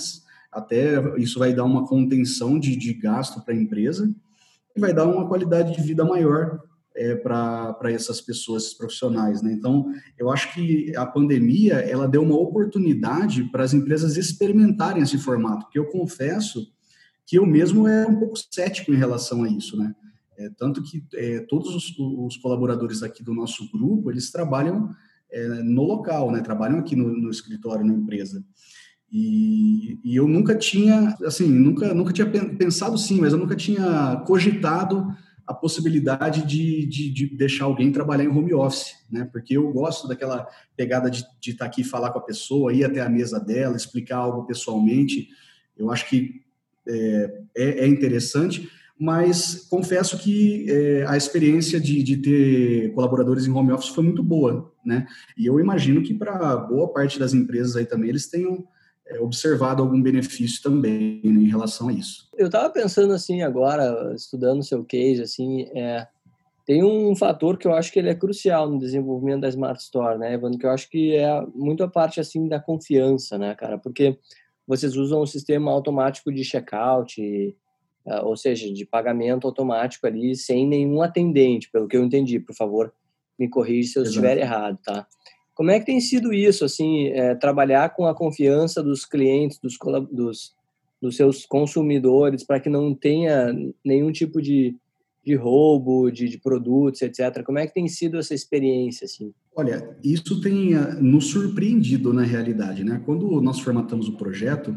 Até 0.50 1.00
isso 1.18 1.38
vai 1.38 1.52
dar 1.52 1.64
uma 1.64 1.86
contenção 1.86 2.58
de, 2.58 2.74
de 2.76 2.94
gasto 2.94 3.40
para 3.44 3.54
a 3.54 3.56
empresa 3.56 4.12
e 4.74 4.80
vai 4.80 4.92
dar 4.92 5.06
uma 5.06 5.28
qualidade 5.28 5.76
de 5.76 5.82
vida 5.82 6.04
maior 6.04 6.60
é, 6.96 7.14
para 7.14 7.76
essas 7.84 8.20
pessoas 8.20 8.64
esses 8.64 8.74
profissionais, 8.76 9.42
né? 9.42 9.52
Então, 9.52 9.92
eu 10.18 10.30
acho 10.30 10.52
que 10.52 10.94
a 10.96 11.06
pandemia 11.06 11.74
ela 11.74 12.08
deu 12.08 12.22
uma 12.22 12.36
oportunidade 12.36 13.44
para 13.44 13.62
as 13.62 13.72
empresas 13.72 14.16
experimentarem 14.16 15.02
esse 15.02 15.18
formato, 15.18 15.66
porque 15.66 15.78
eu 15.78 15.86
confesso 15.86 16.66
que 17.26 17.38
eu 17.38 17.46
mesmo 17.46 17.86
era 17.86 18.10
um 18.10 18.18
pouco 18.18 18.36
cético 18.50 18.92
em 18.92 18.96
relação 18.96 19.44
a 19.44 19.48
isso, 19.48 19.76
né? 19.76 19.94
É, 20.40 20.48
tanto 20.56 20.82
que 20.82 21.04
é, 21.14 21.40
todos 21.40 21.74
os, 21.74 21.94
os, 21.98 22.38
colaboradores 22.38 23.02
aqui 23.02 23.22
do 23.22 23.34
nosso 23.34 23.70
grupo 23.70 24.10
eles 24.10 24.30
trabalham 24.30 24.88
é, 25.30 25.46
no 25.62 25.82
local, 25.82 26.32
né? 26.32 26.40
Trabalham 26.40 26.78
aqui 26.78 26.96
no, 26.96 27.14
no 27.14 27.30
escritório, 27.30 27.84
na 27.84 27.92
empresa. 27.92 28.42
E, 29.12 29.98
e, 30.02 30.16
eu 30.16 30.26
nunca 30.26 30.56
tinha, 30.56 31.14
assim, 31.26 31.46
nunca, 31.46 31.92
nunca 31.92 32.12
tinha 32.12 32.26
pensado 32.26 32.96
sim, 32.96 33.20
mas 33.20 33.34
eu 33.34 33.38
nunca 33.38 33.54
tinha 33.54 34.22
cogitado 34.26 35.14
a 35.46 35.52
possibilidade 35.52 36.46
de, 36.46 36.86
de, 36.86 37.10
de, 37.10 37.36
deixar 37.36 37.66
alguém 37.66 37.92
trabalhar 37.92 38.24
em 38.24 38.28
home 38.28 38.54
office, 38.54 38.94
né? 39.10 39.28
Porque 39.30 39.58
eu 39.58 39.70
gosto 39.72 40.08
daquela 40.08 40.48
pegada 40.74 41.10
de, 41.10 41.26
estar 41.42 41.58
tá 41.58 41.64
aqui 41.66 41.84
falar 41.84 42.12
com 42.12 42.18
a 42.18 42.24
pessoa, 42.24 42.72
ir 42.72 42.84
até 42.84 43.02
a 43.02 43.10
mesa 43.10 43.38
dela, 43.38 43.76
explicar 43.76 44.18
algo 44.18 44.46
pessoalmente. 44.46 45.28
Eu 45.76 45.90
acho 45.90 46.08
que 46.08 46.40
é, 46.88 47.42
é, 47.54 47.68
é 47.80 47.86
interessante, 47.86 48.70
mas 49.00 49.66
confesso 49.70 50.18
que 50.18 50.70
é, 50.70 51.06
a 51.08 51.16
experiência 51.16 51.80
de, 51.80 52.02
de 52.02 52.18
ter 52.18 52.92
colaboradores 52.92 53.46
em 53.46 53.50
home 53.50 53.72
office 53.72 53.88
foi 53.88 54.04
muito 54.04 54.22
boa, 54.22 54.70
né? 54.84 55.06
E 55.38 55.46
eu 55.46 55.58
imagino 55.58 56.02
que 56.02 56.12
para 56.12 56.54
boa 56.58 56.92
parte 56.92 57.18
das 57.18 57.32
empresas 57.32 57.76
aí 57.76 57.86
também 57.86 58.10
eles 58.10 58.28
tenham 58.28 58.62
é, 59.06 59.18
observado 59.18 59.82
algum 59.82 60.02
benefício 60.02 60.62
também 60.62 61.22
né, 61.24 61.40
em 61.42 61.48
relação 61.48 61.88
a 61.88 61.92
isso. 61.94 62.28
Eu 62.36 62.48
estava 62.48 62.68
pensando 62.68 63.14
assim 63.14 63.40
agora, 63.40 64.12
estudando 64.14 64.62
seu 64.62 64.84
case, 64.84 65.22
assim, 65.22 65.62
é, 65.74 66.06
tem 66.66 66.84
um 66.84 67.16
fator 67.16 67.56
que 67.56 67.66
eu 67.66 67.72
acho 67.72 67.90
que 67.90 67.98
ele 67.98 68.10
é 68.10 68.14
crucial 68.14 68.70
no 68.70 68.78
desenvolvimento 68.78 69.40
da 69.40 69.48
Smart 69.48 69.80
Store, 69.80 70.18
né, 70.18 70.34
Evandro? 70.34 70.58
Que 70.58 70.66
eu 70.66 70.70
acho 70.70 70.90
que 70.90 71.16
é 71.16 71.42
muito 71.54 71.82
a 71.82 71.88
parte 71.88 72.20
assim 72.20 72.46
da 72.46 72.60
confiança, 72.60 73.38
né, 73.38 73.54
cara? 73.54 73.78
Porque 73.78 74.18
vocês 74.66 74.94
usam 74.94 75.22
um 75.22 75.26
sistema 75.26 75.70
automático 75.70 76.30
de 76.30 76.44
checkout, 76.44 77.56
ou 78.24 78.36
seja, 78.36 78.72
de 78.72 78.84
pagamento 78.84 79.46
automático 79.46 80.06
ali, 80.06 80.34
sem 80.34 80.66
nenhum 80.66 81.02
atendente, 81.02 81.70
pelo 81.70 81.86
que 81.86 81.96
eu 81.96 82.04
entendi. 82.04 82.40
Por 82.40 82.54
favor, 82.54 82.92
me 83.38 83.48
corrija 83.48 83.88
se 83.88 83.98
eu 83.98 84.02
Exato. 84.02 84.16
estiver 84.16 84.38
errado, 84.38 84.78
tá? 84.84 85.06
Como 85.54 85.70
é 85.70 85.78
que 85.78 85.86
tem 85.86 86.00
sido 86.00 86.32
isso, 86.32 86.64
assim, 86.64 87.08
é, 87.08 87.34
trabalhar 87.34 87.94
com 87.94 88.06
a 88.06 88.14
confiança 88.14 88.82
dos 88.82 89.04
clientes, 89.04 89.58
dos, 89.58 89.76
dos, 90.10 90.54
dos 91.02 91.16
seus 91.16 91.44
consumidores, 91.44 92.42
para 92.44 92.58
que 92.58 92.70
não 92.70 92.94
tenha 92.94 93.54
nenhum 93.84 94.10
tipo 94.10 94.40
de, 94.40 94.74
de 95.24 95.34
roubo 95.34 96.10
de, 96.10 96.28
de, 96.28 96.38
produtos, 96.38 97.02
etc. 97.02 97.42
Como 97.44 97.58
é 97.58 97.66
que 97.66 97.74
tem 97.74 97.88
sido 97.88 98.18
essa 98.18 98.34
experiência, 98.34 99.04
assim? 99.04 99.34
Olha, 99.54 99.96
isso 100.02 100.40
tem 100.40 100.74
uh, 100.74 101.02
nos 101.02 101.26
surpreendido 101.26 102.12
na 102.12 102.22
realidade, 102.22 102.82
né? 102.82 103.02
Quando 103.04 103.40
nós 103.42 103.60
formatamos 103.60 104.08
o 104.08 104.16
projeto, 104.16 104.74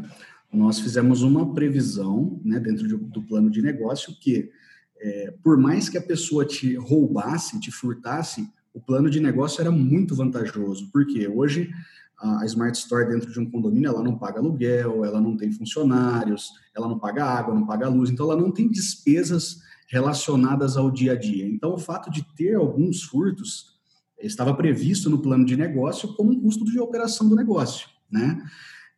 nós 0.54 0.78
fizemos 0.78 1.22
uma 1.22 1.52
previsão, 1.52 2.40
né, 2.44 2.60
dentro 2.60 2.86
de, 2.86 2.96
do 2.96 3.22
plano 3.22 3.50
de 3.50 3.60
negócio, 3.60 4.14
que 4.20 4.50
é, 4.96 5.34
por 5.42 5.58
mais 5.58 5.88
que 5.88 5.98
a 5.98 6.02
pessoa 6.02 6.44
te 6.46 6.76
roubasse, 6.76 7.60
te 7.60 7.70
furtasse, 7.70 8.48
o 8.72 8.80
plano 8.80 9.10
de 9.10 9.20
negócio 9.20 9.60
era 9.60 9.70
muito 9.70 10.14
vantajoso, 10.14 10.88
porque 10.92 11.28
hoje 11.28 11.70
a 12.18 12.44
Smart 12.46 12.76
Store 12.78 13.06
dentro 13.06 13.30
de 13.30 13.38
um 13.38 13.50
condomínio, 13.50 13.88
ela 13.88 14.02
não 14.02 14.16
paga 14.16 14.38
aluguel, 14.38 15.04
ela 15.04 15.20
não 15.20 15.36
tem 15.36 15.50
funcionários, 15.52 16.50
ela 16.74 16.88
não 16.88 16.98
paga 16.98 17.24
água, 17.24 17.54
não 17.54 17.66
paga 17.66 17.88
luz, 17.88 18.08
então 18.08 18.30
ela 18.30 18.40
não 18.40 18.50
tem 18.50 18.70
despesas 18.70 19.60
relacionadas 19.88 20.76
ao 20.76 20.90
dia 20.90 21.12
a 21.12 21.16
dia. 21.16 21.46
Então, 21.46 21.74
o 21.74 21.78
fato 21.78 22.10
de 22.10 22.24
ter 22.34 22.54
alguns 22.54 23.02
furtos 23.02 23.74
estava 24.18 24.54
previsto 24.54 25.10
no 25.10 25.20
plano 25.20 25.44
de 25.44 25.56
negócio 25.56 26.14
como 26.14 26.30
um 26.30 26.40
custo 26.40 26.64
de 26.64 26.78
operação 26.80 27.28
do 27.28 27.36
negócio, 27.36 27.88
né? 28.10 28.42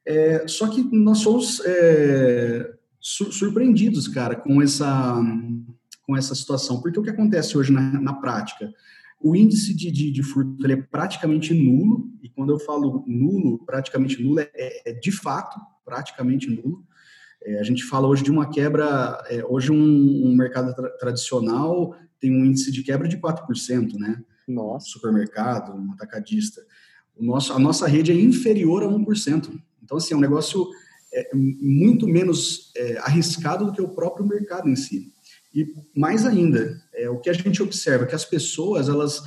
É, 0.06 0.46
só 0.46 0.68
que 0.68 0.82
nós 0.92 1.18
somos 1.18 1.60
é, 1.64 2.72
surpreendidos, 3.00 4.06
cara, 4.06 4.36
com 4.36 4.62
essa, 4.62 5.20
com 6.06 6.16
essa 6.16 6.34
situação, 6.34 6.80
porque 6.80 6.98
o 6.98 7.02
que 7.02 7.10
acontece 7.10 7.58
hoje 7.58 7.72
na, 7.72 8.00
na 8.00 8.14
prática? 8.14 8.72
O 9.20 9.34
índice 9.34 9.74
de, 9.74 9.90
de, 9.90 10.12
de 10.12 10.22
furto 10.22 10.64
é 10.70 10.76
praticamente 10.76 11.52
nulo, 11.52 12.08
e 12.22 12.28
quando 12.28 12.52
eu 12.52 12.58
falo 12.58 13.04
nulo, 13.06 13.58
praticamente 13.64 14.22
nulo, 14.22 14.40
é, 14.40 14.50
é, 14.54 14.90
é 14.90 14.92
de 14.92 15.10
fato 15.10 15.58
praticamente 15.84 16.48
nulo. 16.48 16.84
É, 17.42 17.58
a 17.58 17.62
gente 17.62 17.84
fala 17.84 18.06
hoje 18.06 18.22
de 18.22 18.30
uma 18.30 18.48
quebra, 18.48 19.24
é, 19.28 19.44
hoje 19.44 19.72
um, 19.72 20.26
um 20.26 20.34
mercado 20.36 20.74
tra 20.74 20.88
tradicional 20.98 21.96
tem 22.20 22.30
um 22.30 22.44
índice 22.44 22.72
de 22.72 22.82
quebra 22.82 23.08
de 23.08 23.18
4%, 23.18 23.94
né? 23.94 24.22
Nossa. 24.48 24.88
Supermercado, 24.88 25.74
um 25.74 25.92
atacadista. 25.92 26.62
O 27.14 27.24
nosso, 27.24 27.52
a 27.52 27.58
nossa 27.58 27.86
rede 27.86 28.12
é 28.12 28.14
inferior 28.14 28.82
a 28.82 28.86
1%. 28.86 29.60
Então, 29.86 29.98
assim, 29.98 30.14
é 30.14 30.16
um 30.16 30.20
negócio 30.20 30.68
é, 31.14 31.30
muito 31.34 32.08
menos 32.08 32.72
é, 32.76 32.98
arriscado 32.98 33.66
do 33.66 33.72
que 33.72 33.80
o 33.80 33.94
próprio 33.94 34.26
mercado 34.26 34.68
em 34.68 34.74
si. 34.74 35.12
E 35.54 35.72
mais 35.94 36.26
ainda, 36.26 36.76
é, 36.92 37.08
o 37.08 37.20
que 37.20 37.30
a 37.30 37.32
gente 37.32 37.62
observa 37.62 38.04
é 38.04 38.06
que 38.08 38.14
as 38.14 38.24
pessoas, 38.24 38.88
elas 38.88 39.22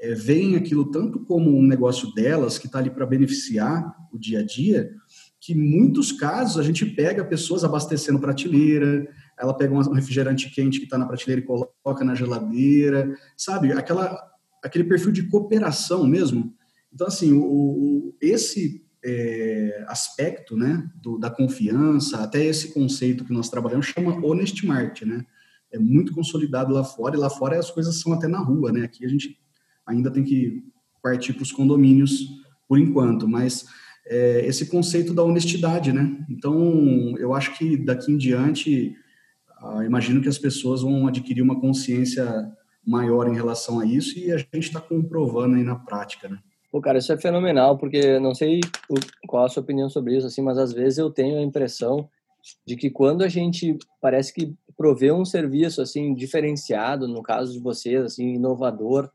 é, 0.00 0.14
veem 0.14 0.54
aquilo 0.54 0.90
tanto 0.90 1.18
como 1.24 1.50
um 1.50 1.66
negócio 1.66 2.14
delas, 2.14 2.58
que 2.58 2.66
está 2.66 2.78
ali 2.78 2.90
para 2.90 3.04
beneficiar 3.04 3.94
o 4.12 4.18
dia 4.18 4.38
a 4.38 4.46
dia, 4.46 4.94
que 5.40 5.52
em 5.52 5.56
muitos 5.56 6.12
casos 6.12 6.58
a 6.58 6.62
gente 6.62 6.86
pega 6.86 7.24
pessoas 7.24 7.64
abastecendo 7.64 8.20
prateleira, 8.20 9.06
ela 9.38 9.52
pega 9.52 9.74
um 9.74 9.92
refrigerante 9.92 10.48
quente 10.50 10.78
que 10.78 10.84
está 10.84 10.96
na 10.96 11.06
prateleira 11.06 11.42
e 11.42 11.44
coloca 11.44 12.04
na 12.04 12.14
geladeira, 12.14 13.14
sabe? 13.36 13.72
Aquela, 13.72 14.18
aquele 14.64 14.84
perfil 14.84 15.12
de 15.12 15.24
cooperação 15.28 16.06
mesmo. 16.06 16.54
Então, 16.92 17.06
assim, 17.06 17.32
o, 17.34 17.44
o 17.44 18.16
esse 18.22 18.85
é, 19.08 19.84
aspecto 19.86 20.56
né, 20.56 20.90
do, 21.00 21.16
da 21.16 21.30
confiança, 21.30 22.18
até 22.18 22.44
esse 22.44 22.74
conceito 22.74 23.24
que 23.24 23.32
nós 23.32 23.48
trabalhamos 23.48 23.86
chama 23.86 24.18
honest 24.26 24.66
market, 24.66 25.06
né? 25.06 25.24
É 25.70 25.78
muito 25.78 26.12
consolidado 26.12 26.72
lá 26.74 26.82
fora, 26.82 27.14
e 27.14 27.18
lá 27.18 27.30
fora 27.30 27.58
as 27.58 27.70
coisas 27.70 28.00
são 28.00 28.12
até 28.12 28.26
na 28.26 28.38
rua, 28.38 28.72
né? 28.72 28.82
Aqui 28.82 29.04
a 29.04 29.08
gente 29.08 29.38
ainda 29.86 30.10
tem 30.10 30.24
que 30.24 30.64
partir 31.00 31.34
para 31.34 31.44
os 31.44 31.52
condomínios 31.52 32.26
por 32.68 32.80
enquanto, 32.80 33.28
mas 33.28 33.66
é, 34.06 34.44
esse 34.44 34.66
conceito 34.66 35.14
da 35.14 35.22
honestidade, 35.22 35.92
né? 35.92 36.26
Então, 36.28 37.16
eu 37.18 37.32
acho 37.32 37.56
que 37.56 37.76
daqui 37.76 38.10
em 38.10 38.16
diante, 38.16 38.96
ah, 39.60 39.84
imagino 39.84 40.20
que 40.20 40.28
as 40.28 40.38
pessoas 40.38 40.82
vão 40.82 41.06
adquirir 41.06 41.42
uma 41.42 41.60
consciência 41.60 42.26
maior 42.84 43.28
em 43.28 43.34
relação 43.34 43.78
a 43.78 43.86
isso 43.86 44.18
e 44.18 44.32
a 44.32 44.38
gente 44.38 44.58
está 44.58 44.80
comprovando 44.80 45.54
aí 45.54 45.62
na 45.62 45.76
prática, 45.76 46.28
né? 46.28 46.38
Pô, 46.76 46.80
cara, 46.82 46.98
isso 46.98 47.10
é 47.10 47.16
fenomenal, 47.16 47.78
porque 47.78 48.18
não 48.18 48.34
sei 48.34 48.60
qual 49.26 49.46
a 49.46 49.48
sua 49.48 49.62
opinião 49.62 49.88
sobre 49.88 50.14
isso, 50.14 50.26
assim, 50.26 50.42
mas 50.42 50.58
às 50.58 50.74
vezes 50.74 50.98
eu 50.98 51.10
tenho 51.10 51.38
a 51.38 51.42
impressão 51.42 52.06
de 52.66 52.76
que 52.76 52.90
quando 52.90 53.24
a 53.24 53.28
gente 53.28 53.78
parece 53.98 54.30
que 54.30 54.54
provê 54.76 55.10
um 55.10 55.24
serviço 55.24 55.80
assim 55.80 56.14
diferenciado, 56.14 57.08
no 57.08 57.22
caso 57.22 57.54
de 57.54 57.60
vocês, 57.60 58.02
assim, 58.02 58.34
inovador, 58.34 59.10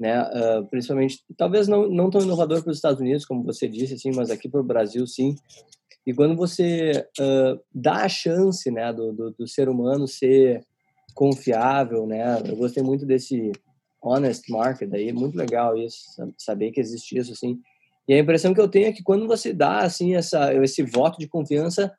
né, 0.00 0.18
uh, 0.22 0.66
principalmente, 0.70 1.22
talvez 1.36 1.68
não, 1.68 1.90
não 1.90 2.08
tão 2.08 2.22
inovador 2.22 2.62
para 2.62 2.70
os 2.70 2.78
Estados 2.78 3.02
Unidos, 3.02 3.26
como 3.26 3.44
você 3.44 3.68
disse, 3.68 3.92
assim, 3.92 4.10
mas 4.16 4.30
aqui 4.30 4.48
para 4.48 4.62
o 4.62 4.64
Brasil, 4.64 5.06
sim. 5.06 5.36
E 6.06 6.14
quando 6.14 6.34
você 6.34 7.06
uh, 7.20 7.60
dá 7.70 7.96
a 7.96 8.08
chance, 8.08 8.70
né, 8.70 8.90
do, 8.94 9.12
do, 9.12 9.30
do 9.30 9.46
ser 9.46 9.68
humano 9.68 10.08
ser 10.08 10.64
confiável, 11.14 12.06
né, 12.06 12.40
eu 12.48 12.56
gostei 12.56 12.82
muito 12.82 13.04
desse 13.04 13.52
honest 14.04 14.50
market, 14.50 14.88
daí 14.88 15.08
é 15.08 15.12
muito 15.12 15.36
legal 15.36 15.76
isso, 15.76 16.04
saber 16.36 16.70
que 16.70 16.80
existe 16.80 17.16
isso, 17.16 17.32
assim. 17.32 17.58
E 18.06 18.12
a 18.12 18.18
impressão 18.18 18.52
que 18.52 18.60
eu 18.60 18.68
tenho 18.68 18.86
é 18.86 18.92
que 18.92 19.02
quando 19.02 19.26
você 19.26 19.52
dá, 19.52 19.78
assim, 19.78 20.14
essa, 20.14 20.52
esse 20.62 20.82
voto 20.82 21.18
de 21.18 21.26
confiança, 21.26 21.92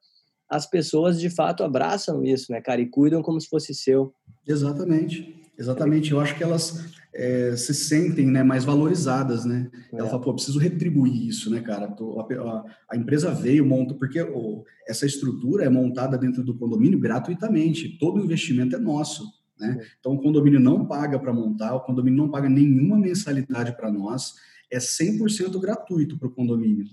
as 0.48 0.70
pessoas 0.70 1.20
de 1.20 1.30
fato 1.30 1.64
abraçam 1.64 2.24
isso, 2.24 2.52
né, 2.52 2.62
cara, 2.62 2.80
e 2.80 2.86
cuidam 2.86 3.24
como 3.24 3.42
se 3.42 3.50
fosse 3.50 3.74
seu. 3.74 4.14
Exatamente. 4.48 5.44
Exatamente, 5.58 6.12
eu 6.12 6.20
acho 6.20 6.36
que 6.36 6.44
elas 6.44 6.94
é, 7.14 7.56
se 7.56 7.74
sentem 7.74 8.28
né, 8.28 8.44
mais 8.44 8.66
valorizadas, 8.66 9.46
né? 9.46 9.72
É. 9.94 10.00
Ela 10.00 10.10
fala, 10.10 10.22
pô, 10.22 10.34
preciso 10.34 10.60
retribuir 10.60 11.28
isso, 11.28 11.50
né, 11.50 11.62
cara? 11.62 11.86
A, 11.86 12.34
a, 12.34 12.66
a 12.92 12.98
empresa 12.98 13.32
veio, 13.32 13.66
monta, 13.66 13.94
porque 13.94 14.22
oh, 14.22 14.66
essa 14.86 15.06
estrutura 15.06 15.64
é 15.64 15.70
montada 15.70 16.18
dentro 16.18 16.44
do 16.44 16.58
condomínio 16.58 17.00
gratuitamente, 17.00 17.98
todo 17.98 18.20
o 18.20 18.24
investimento 18.24 18.76
é 18.76 18.80
nosso, 18.80 19.24
né? 19.60 19.78
É. 19.80 19.86
Então 20.00 20.14
o 20.14 20.22
condomínio 20.22 20.60
não 20.60 20.86
paga 20.86 21.20
para 21.20 21.34
montar, 21.34 21.76
o 21.76 21.82
condomínio 21.82 22.18
não 22.18 22.30
paga 22.30 22.50
nenhuma 22.50 22.98
mensalidade 22.98 23.76
para 23.76 23.92
nós, 23.92 24.34
é 24.72 24.78
100% 24.78 25.60
gratuito 25.60 26.18
para 26.18 26.28
o 26.28 26.32
condomínio. 26.32 26.86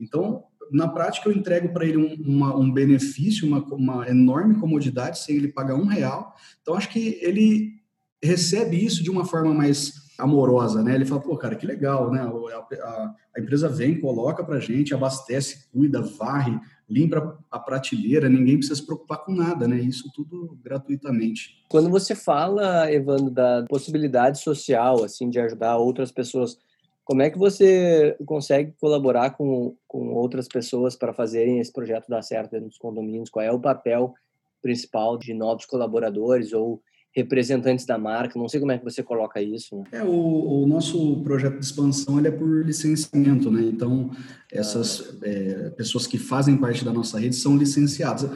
Então, 0.00 0.44
na 0.70 0.88
prática, 0.88 1.28
eu 1.28 1.32
entrego 1.32 1.72
para 1.72 1.84
ele 1.84 1.96
um, 1.96 2.14
uma, 2.20 2.56
um 2.56 2.70
benefício, 2.70 3.46
uma, 3.46 3.62
uma 3.74 4.08
enorme 4.08 4.56
comodidade, 4.56 5.18
sem 5.18 5.36
ele 5.36 5.48
pagar 5.48 5.74
um 5.74 5.86
real. 5.86 6.34
Então, 6.60 6.74
acho 6.74 6.88
que 6.90 7.18
ele 7.20 7.78
recebe 8.22 8.84
isso 8.84 9.02
de 9.02 9.10
uma 9.10 9.24
forma 9.24 9.54
mais 9.54 10.08
amorosa, 10.18 10.82
né? 10.82 10.94
Ele 10.94 11.04
fala, 11.04 11.20
pô, 11.20 11.36
cara, 11.36 11.54
que 11.54 11.66
legal, 11.66 12.10
né? 12.10 12.20
A, 12.20 12.26
a, 12.26 13.14
a 13.36 13.40
empresa 13.40 13.68
vem, 13.68 14.00
coloca 14.00 14.42
pra 14.42 14.58
gente, 14.58 14.92
abastece, 14.92 15.68
cuida, 15.70 16.02
varre, 16.02 16.58
limpa 16.88 17.38
a 17.50 17.58
prateleira, 17.58 18.28
ninguém 18.28 18.56
precisa 18.56 18.76
se 18.76 18.86
preocupar 18.86 19.24
com 19.24 19.32
nada, 19.32 19.68
né? 19.68 19.76
Isso 19.78 20.10
tudo 20.14 20.58
gratuitamente. 20.62 21.62
Quando 21.68 21.90
você 21.90 22.14
fala, 22.14 22.90
Evandro, 22.90 23.30
da 23.30 23.64
possibilidade 23.68 24.38
social, 24.38 25.04
assim, 25.04 25.28
de 25.28 25.38
ajudar 25.38 25.76
outras 25.76 26.10
pessoas, 26.10 26.58
como 27.04 27.22
é 27.22 27.30
que 27.30 27.38
você 27.38 28.16
consegue 28.24 28.74
colaborar 28.80 29.30
com, 29.30 29.76
com 29.86 30.14
outras 30.14 30.48
pessoas 30.48 30.96
para 30.96 31.12
fazerem 31.12 31.58
esse 31.58 31.72
projeto 31.72 32.08
dar 32.08 32.22
certo 32.22 32.52
dentro 32.52 32.68
dos 32.68 32.78
condomínios? 32.78 33.30
Qual 33.30 33.44
é 33.44 33.52
o 33.52 33.60
papel 33.60 34.14
principal 34.62 35.18
de 35.18 35.34
novos 35.34 35.66
colaboradores 35.66 36.52
ou 36.52 36.82
representantes 37.18 37.84
da 37.84 37.98
marca, 37.98 38.38
não 38.38 38.48
sei 38.48 38.60
como 38.60 38.70
é 38.70 38.78
que 38.78 38.84
você 38.84 39.02
coloca 39.02 39.42
isso. 39.42 39.76
Né? 39.76 39.84
É, 39.92 40.04
o, 40.04 40.62
o, 40.62 40.66
nosso 40.66 41.20
projeto 41.22 41.58
de 41.58 41.64
expansão 41.64 42.18
ele 42.18 42.28
é 42.28 42.30
por 42.30 42.64
licenciamento, 42.64 43.50
né? 43.50 43.62
Então, 43.62 44.10
essas 44.52 45.00
ah. 45.00 45.16
é, 45.22 45.70
pessoas 45.70 46.06
que 46.06 46.16
fazem 46.16 46.56
parte 46.56 46.84
da 46.84 46.92
nossa 46.92 47.18
rede 47.18 47.34
são 47.34 47.56
licenciadas. 47.56 48.30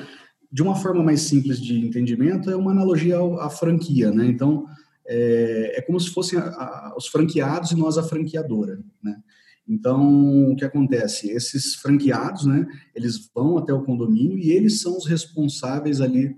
De 0.51 0.63
uma 0.63 0.75
forma 0.75 1.03
mais 1.03 1.23
simples 1.23 1.61
de 1.61 1.79
entendimento, 1.79 2.51
é 2.51 2.57
uma 2.57 2.73
analogia 2.73 3.19
à 3.41 3.49
franquia, 3.49 4.11
né? 4.11 4.27
Então, 4.27 4.67
é, 5.07 5.75
é 5.77 5.81
como 5.83 6.01
se 6.01 6.11
fossem 6.11 6.39
a, 6.39 6.43
a, 6.43 6.95
os 6.97 7.07
franqueados 7.07 7.71
e 7.71 7.77
nós 7.77 7.97
a 7.97 8.03
franqueadora, 8.03 8.81
né? 9.03 9.17
Então, 9.69 10.51
o 10.51 10.57
que 10.57 10.65
acontece? 10.65 11.31
Esses 11.31 11.77
franqueados, 11.77 12.45
né, 12.45 12.67
eles 12.97 13.31
vão 13.33 13.57
até 13.57 13.73
o 13.73 13.85
condomínio 13.85 14.37
e 14.37 14.51
eles 14.51 14.81
são 14.81 14.99
os 14.99 15.07
responsáveis 15.07 16.01
ali 16.01 16.35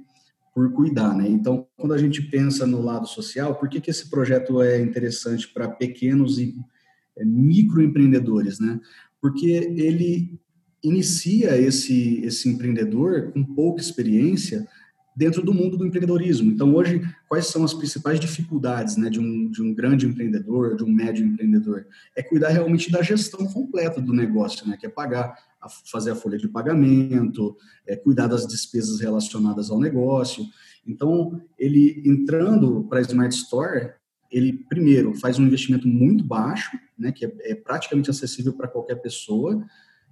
por 0.54 0.72
cuidar, 0.72 1.16
né? 1.16 1.28
Então, 1.28 1.66
quando 1.76 1.94
a 1.94 1.98
gente 1.98 2.22
pensa 2.22 2.66
no 2.66 2.80
lado 2.80 3.06
social, 3.08 3.56
por 3.56 3.68
que, 3.68 3.80
que 3.80 3.90
esse 3.90 4.08
projeto 4.08 4.62
é 4.62 4.80
interessante 4.80 5.48
para 5.48 5.68
pequenos 5.68 6.38
e 6.38 6.54
é, 7.18 7.24
microempreendedores, 7.24 8.60
né? 8.60 8.80
Porque 9.20 9.46
ele 9.46 10.38
inicia 10.82 11.56
esse, 11.56 12.20
esse 12.24 12.48
empreendedor 12.48 13.32
com 13.32 13.42
pouca 13.42 13.80
experiência 13.80 14.68
dentro 15.16 15.42
do 15.42 15.54
mundo 15.54 15.76
do 15.76 15.86
empreendedorismo. 15.86 16.50
Então, 16.50 16.74
hoje, 16.74 17.02
quais 17.28 17.46
são 17.46 17.64
as 17.64 17.72
principais 17.72 18.18
dificuldades 18.18 18.96
né, 18.96 19.08
de, 19.08 19.20
um, 19.20 19.50
de 19.50 19.62
um 19.62 19.72
grande 19.72 20.06
empreendedor, 20.06 20.76
de 20.76 20.84
um 20.84 20.90
médio 20.90 21.24
empreendedor? 21.24 21.86
É 22.16 22.22
cuidar 22.22 22.48
realmente 22.48 22.90
da 22.90 23.02
gestão 23.02 23.46
completa 23.46 24.00
do 24.00 24.12
negócio, 24.12 24.68
né, 24.68 24.76
que 24.76 24.86
é 24.86 24.88
pagar, 24.88 25.36
a, 25.64 25.68
fazer 25.90 26.10
a 26.10 26.14
folha 26.14 26.36
de 26.36 26.48
pagamento, 26.48 27.56
é 27.86 27.96
cuidar 27.96 28.26
das 28.26 28.46
despesas 28.46 29.00
relacionadas 29.00 29.70
ao 29.70 29.80
negócio. 29.80 30.44
Então, 30.86 31.40
ele 31.58 32.02
entrando 32.04 32.84
para 32.84 32.98
a 32.98 33.02
Smart 33.02 33.34
Store, 33.34 33.94
ele 34.30 34.52
primeiro 34.68 35.14
faz 35.14 35.38
um 35.38 35.46
investimento 35.46 35.88
muito 35.88 36.24
baixo, 36.24 36.76
né, 36.98 37.12
que 37.12 37.24
é, 37.24 37.32
é 37.40 37.54
praticamente 37.54 38.10
acessível 38.10 38.52
para 38.52 38.68
qualquer 38.68 38.96
pessoa, 38.96 39.64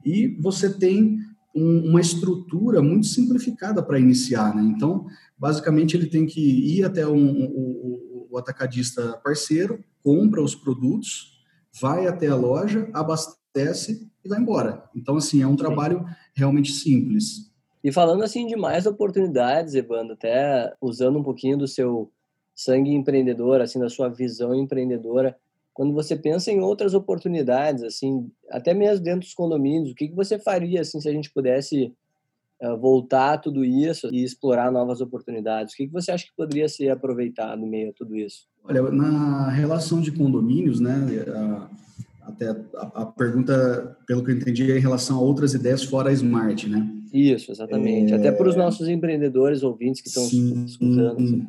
e 0.04 0.28
você 0.40 0.72
tem 0.72 1.18
um, 1.54 1.90
uma 1.90 2.00
estrutura 2.00 2.80
muito 2.80 3.06
simplificada 3.06 3.82
para 3.82 3.98
iniciar, 3.98 4.54
né? 4.54 4.62
Então, 4.62 5.06
basicamente, 5.38 5.96
ele 5.96 6.06
tem 6.06 6.24
que 6.26 6.40
ir 6.40 6.84
até 6.84 7.06
um, 7.06 7.14
um, 7.14 8.26
o 8.30 8.38
atacadista 8.38 9.20
parceiro, 9.22 9.84
compra 10.02 10.42
os 10.42 10.54
produtos, 10.54 11.44
vai 11.80 12.06
até 12.06 12.28
a 12.28 12.34
loja, 12.34 12.88
abastece 12.92 14.10
e 14.24 14.28
vai 14.28 14.40
embora. 14.40 14.84
Então, 14.94 15.16
assim, 15.16 15.42
é 15.42 15.46
um 15.46 15.56
trabalho 15.56 16.04
realmente 16.34 16.72
simples. 16.72 17.50
E 17.82 17.90
falando 17.90 18.22
assim 18.22 18.46
de 18.46 18.54
mais 18.54 18.86
oportunidades, 18.86 19.74
Evandro, 19.74 20.12
até 20.12 20.72
usando 20.80 21.18
um 21.18 21.22
pouquinho 21.22 21.58
do 21.58 21.66
seu 21.66 22.10
sangue 22.54 22.94
empreendedor, 22.94 23.60
assim, 23.60 23.80
da 23.80 23.88
sua 23.88 24.08
visão 24.08 24.54
empreendedora, 24.54 25.36
quando 25.74 25.92
você 25.92 26.14
pensa 26.14 26.52
em 26.52 26.60
outras 26.60 26.94
oportunidades, 26.94 27.82
assim, 27.82 28.30
até 28.50 28.74
mesmo 28.74 29.02
dentro 29.02 29.20
dos 29.20 29.34
condomínios, 29.34 29.90
o 29.90 29.94
que, 29.94 30.08
que 30.08 30.14
você 30.14 30.38
faria, 30.38 30.82
assim, 30.82 31.00
se 31.00 31.08
a 31.08 31.12
gente 31.12 31.30
pudesse 31.30 31.92
uh, 32.62 32.76
voltar 32.76 33.32
a 33.32 33.38
tudo 33.38 33.64
isso 33.64 34.08
e 34.12 34.22
explorar 34.22 34.70
novas 34.70 35.00
oportunidades? 35.00 35.72
O 35.72 35.76
que, 35.76 35.86
que 35.86 35.92
você 35.92 36.12
acha 36.12 36.26
que 36.26 36.36
poderia 36.36 36.68
ser 36.68 36.90
aproveitado 36.90 37.58
no 37.58 37.66
meio 37.66 37.90
a 37.90 37.92
tudo 37.94 38.14
isso? 38.14 38.46
Olha, 38.62 38.82
na 38.92 39.48
relação 39.48 40.00
de 40.00 40.12
condomínios, 40.12 40.78
né, 40.78 40.94
a, 41.34 41.70
até 42.22 42.50
a, 42.50 43.02
a, 43.02 43.06
pergunta, 43.06 43.96
pelo 44.06 44.24
que 44.24 44.30
eu 44.30 44.36
entendi, 44.36 44.70
é 44.70 44.76
em 44.76 44.80
relação 44.80 45.18
a 45.18 45.20
outras 45.20 45.54
ideias 45.54 45.82
fora 45.82 46.10
a 46.10 46.12
Smart, 46.12 46.68
né? 46.68 46.88
Isso, 47.12 47.52
exatamente. 47.52 48.12
É... 48.12 48.16
Até 48.16 48.32
para 48.32 48.48
os 48.48 48.56
nossos 48.56 48.88
empreendedores 48.88 49.62
ouvintes 49.62 50.00
que 50.00 50.08
estão 50.08 50.24
escutando. 50.64 51.16
Assim. 51.18 51.46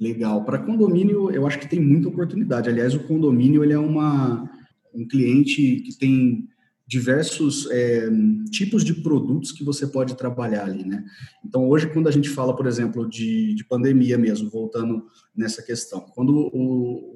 Legal. 0.00 0.44
Para 0.44 0.58
condomínio, 0.58 1.30
eu 1.30 1.46
acho 1.46 1.58
que 1.58 1.68
tem 1.68 1.80
muita 1.80 2.08
oportunidade. 2.08 2.68
Aliás, 2.68 2.94
o 2.94 3.04
condomínio 3.04 3.62
ele 3.62 3.72
é 3.72 3.78
uma, 3.78 4.50
um 4.92 5.06
cliente 5.06 5.76
que 5.82 5.96
tem 5.96 6.48
diversos 6.86 7.70
é, 7.70 8.10
tipos 8.50 8.84
de 8.84 8.92
produtos 8.94 9.52
que 9.52 9.64
você 9.64 9.86
pode 9.86 10.16
trabalhar 10.16 10.64
ali, 10.64 10.84
né? 10.84 11.02
Então, 11.44 11.66
hoje, 11.68 11.90
quando 11.90 12.08
a 12.08 12.10
gente 12.10 12.28
fala, 12.28 12.54
por 12.54 12.66
exemplo, 12.66 13.08
de, 13.08 13.54
de 13.54 13.64
pandemia 13.64 14.18
mesmo, 14.18 14.50
voltando 14.50 15.06
nessa 15.34 15.62
questão, 15.62 16.00
quando 16.14 16.50
o, 16.52 17.13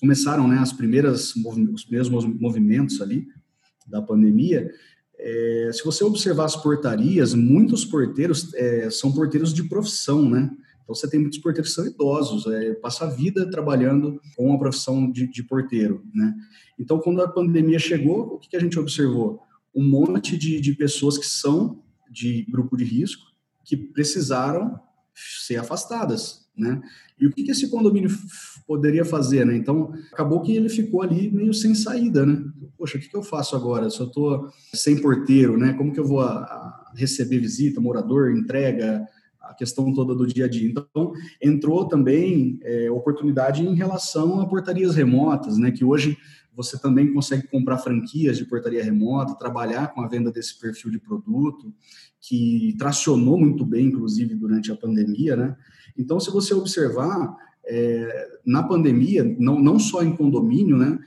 começaram 0.00 0.48
né, 0.48 0.58
as 0.58 0.72
primeiras, 0.72 1.34
os 1.72 1.86
mesmos 1.88 2.24
movimentos 2.24 3.00
ali 3.00 3.26
da 3.86 4.00
pandemia, 4.00 4.70
é, 5.18 5.70
se 5.72 5.84
você 5.84 6.04
observar 6.04 6.44
as 6.44 6.56
portarias, 6.56 7.34
muitos 7.34 7.84
porteiros 7.84 8.52
é, 8.54 8.90
são 8.90 9.12
porteiros 9.12 9.54
de 9.54 9.62
profissão, 9.64 10.28
né? 10.28 10.50
Então, 10.82 10.94
você 10.94 11.08
tem 11.08 11.18
muitos 11.18 11.38
porteiros 11.38 11.70
que 11.70 11.74
são 11.74 11.86
idosos, 11.86 12.46
é, 12.46 12.74
passa 12.74 13.04
a 13.04 13.10
vida 13.10 13.50
trabalhando 13.50 14.20
com 14.36 14.52
a 14.52 14.58
profissão 14.58 15.10
de, 15.10 15.26
de, 15.26 15.42
porteiro, 15.42 16.04
né? 16.14 16.34
Então, 16.78 16.98
quando 16.98 17.22
a 17.22 17.28
pandemia 17.28 17.78
chegou, 17.78 18.34
o 18.34 18.38
que, 18.38 18.50
que 18.50 18.56
a 18.56 18.60
gente 18.60 18.78
observou? 18.78 19.40
Um 19.74 19.88
monte 19.88 20.36
de, 20.36 20.60
de 20.60 20.74
pessoas 20.74 21.16
que 21.16 21.26
são 21.26 21.82
de 22.10 22.44
grupo 22.50 22.76
de 22.76 22.84
risco, 22.84 23.22
que 23.64 23.76
precisaram 23.76 24.78
ser 25.14 25.56
afastadas, 25.56 26.46
né? 26.56 26.80
E 27.20 27.26
o 27.26 27.32
que, 27.32 27.44
que 27.44 27.50
esse 27.50 27.68
condomínio 27.68 28.10
poderia 28.66 29.04
fazer, 29.04 29.44
né? 29.46 29.56
Então, 29.56 29.92
acabou 30.12 30.40
que 30.40 30.54
ele 30.54 30.68
ficou 30.68 31.02
ali 31.02 31.30
meio 31.30 31.54
sem 31.54 31.74
saída, 31.74 32.26
né? 32.26 32.42
Poxa, 32.76 32.98
o 32.98 33.00
que, 33.00 33.08
que 33.08 33.16
eu 33.16 33.22
faço 33.22 33.54
agora? 33.54 33.88
Se 33.90 34.00
eu 34.00 34.06
estou 34.06 34.48
sem 34.72 35.00
porteiro, 35.00 35.56
né? 35.56 35.72
Como 35.74 35.92
que 35.92 36.00
eu 36.00 36.06
vou 36.06 36.20
a, 36.20 36.32
a 36.32 36.92
receber 36.96 37.38
visita, 37.38 37.80
morador, 37.80 38.30
entrega, 38.30 39.06
a 39.40 39.54
questão 39.54 39.92
toda 39.92 40.14
do 40.14 40.26
dia 40.26 40.46
a 40.46 40.48
dia. 40.48 40.68
Então, 40.68 41.12
entrou 41.40 41.86
também 41.86 42.58
é, 42.62 42.90
oportunidade 42.90 43.62
em 43.62 43.74
relação 43.74 44.40
a 44.40 44.46
portarias 44.46 44.94
remotas, 44.94 45.58
né, 45.58 45.70
que 45.70 45.84
hoje 45.84 46.16
você 46.54 46.78
também 46.78 47.12
consegue 47.12 47.46
comprar 47.48 47.78
franquias 47.78 48.36
de 48.36 48.44
portaria 48.44 48.82
remota, 48.82 49.34
trabalhar 49.34 49.88
com 49.88 50.00
a 50.00 50.08
venda 50.08 50.30
desse 50.30 50.58
perfil 50.58 50.90
de 50.90 50.98
produto, 50.98 51.72
que 52.20 52.74
tracionou 52.78 53.38
muito 53.38 53.64
bem, 53.64 53.86
inclusive, 53.86 54.34
durante 54.34 54.70
a 54.72 54.76
pandemia, 54.76 55.36
né? 55.36 55.56
Então, 55.96 56.18
se 56.18 56.30
você 56.30 56.54
observar, 56.54 57.36
é, 57.66 58.28
na 58.44 58.62
pandemia, 58.62 59.24
não, 59.38 59.58
não 59.58 59.78
só 59.78 60.02
em 60.02 60.14
condomínio, 60.14 60.76
né, 60.76 60.98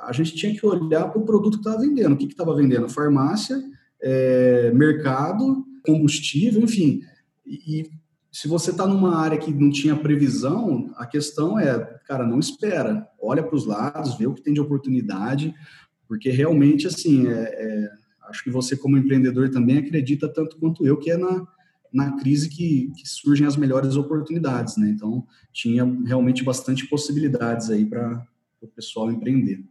a 0.00 0.12
gente 0.12 0.34
tinha 0.34 0.54
que 0.54 0.66
olhar 0.66 1.08
para 1.08 1.20
o 1.20 1.24
produto 1.24 1.58
que 1.58 1.66
estava 1.66 1.80
vendendo. 1.80 2.12
O 2.12 2.16
que 2.16 2.26
estava 2.26 2.54
vendendo? 2.54 2.88
Farmácia, 2.88 3.62
é, 4.02 4.70
mercado, 4.72 5.64
combustível, 5.84 6.62
enfim 6.62 7.02
e, 7.46 7.90
se 8.34 8.48
você 8.48 8.72
está 8.72 8.84
numa 8.84 9.16
área 9.16 9.38
que 9.38 9.54
não 9.54 9.70
tinha 9.70 9.94
previsão, 9.94 10.92
a 10.96 11.06
questão 11.06 11.56
é, 11.56 11.78
cara, 12.04 12.26
não 12.26 12.40
espera, 12.40 13.08
olha 13.22 13.44
para 13.44 13.54
os 13.54 13.64
lados, 13.64 14.18
vê 14.18 14.26
o 14.26 14.34
que 14.34 14.42
tem 14.42 14.52
de 14.52 14.60
oportunidade, 14.60 15.54
porque 16.08 16.30
realmente, 16.30 16.84
assim, 16.88 17.28
é, 17.28 17.32
é, 17.32 17.90
acho 18.28 18.42
que 18.42 18.50
você 18.50 18.76
como 18.76 18.98
empreendedor 18.98 19.50
também 19.50 19.78
acredita 19.78 20.28
tanto 20.28 20.56
quanto 20.58 20.84
eu 20.84 20.96
que 20.96 21.12
é 21.12 21.16
na, 21.16 21.46
na 21.92 22.16
crise 22.16 22.48
que, 22.48 22.90
que 22.96 23.08
surgem 23.08 23.46
as 23.46 23.56
melhores 23.56 23.94
oportunidades, 23.94 24.76
né? 24.78 24.88
Então, 24.88 25.24
tinha 25.52 25.84
realmente 26.04 26.42
bastante 26.42 26.88
possibilidades 26.88 27.70
aí 27.70 27.86
para 27.86 28.26
o 28.60 28.66
pessoal 28.66 29.12
empreender. 29.12 29.64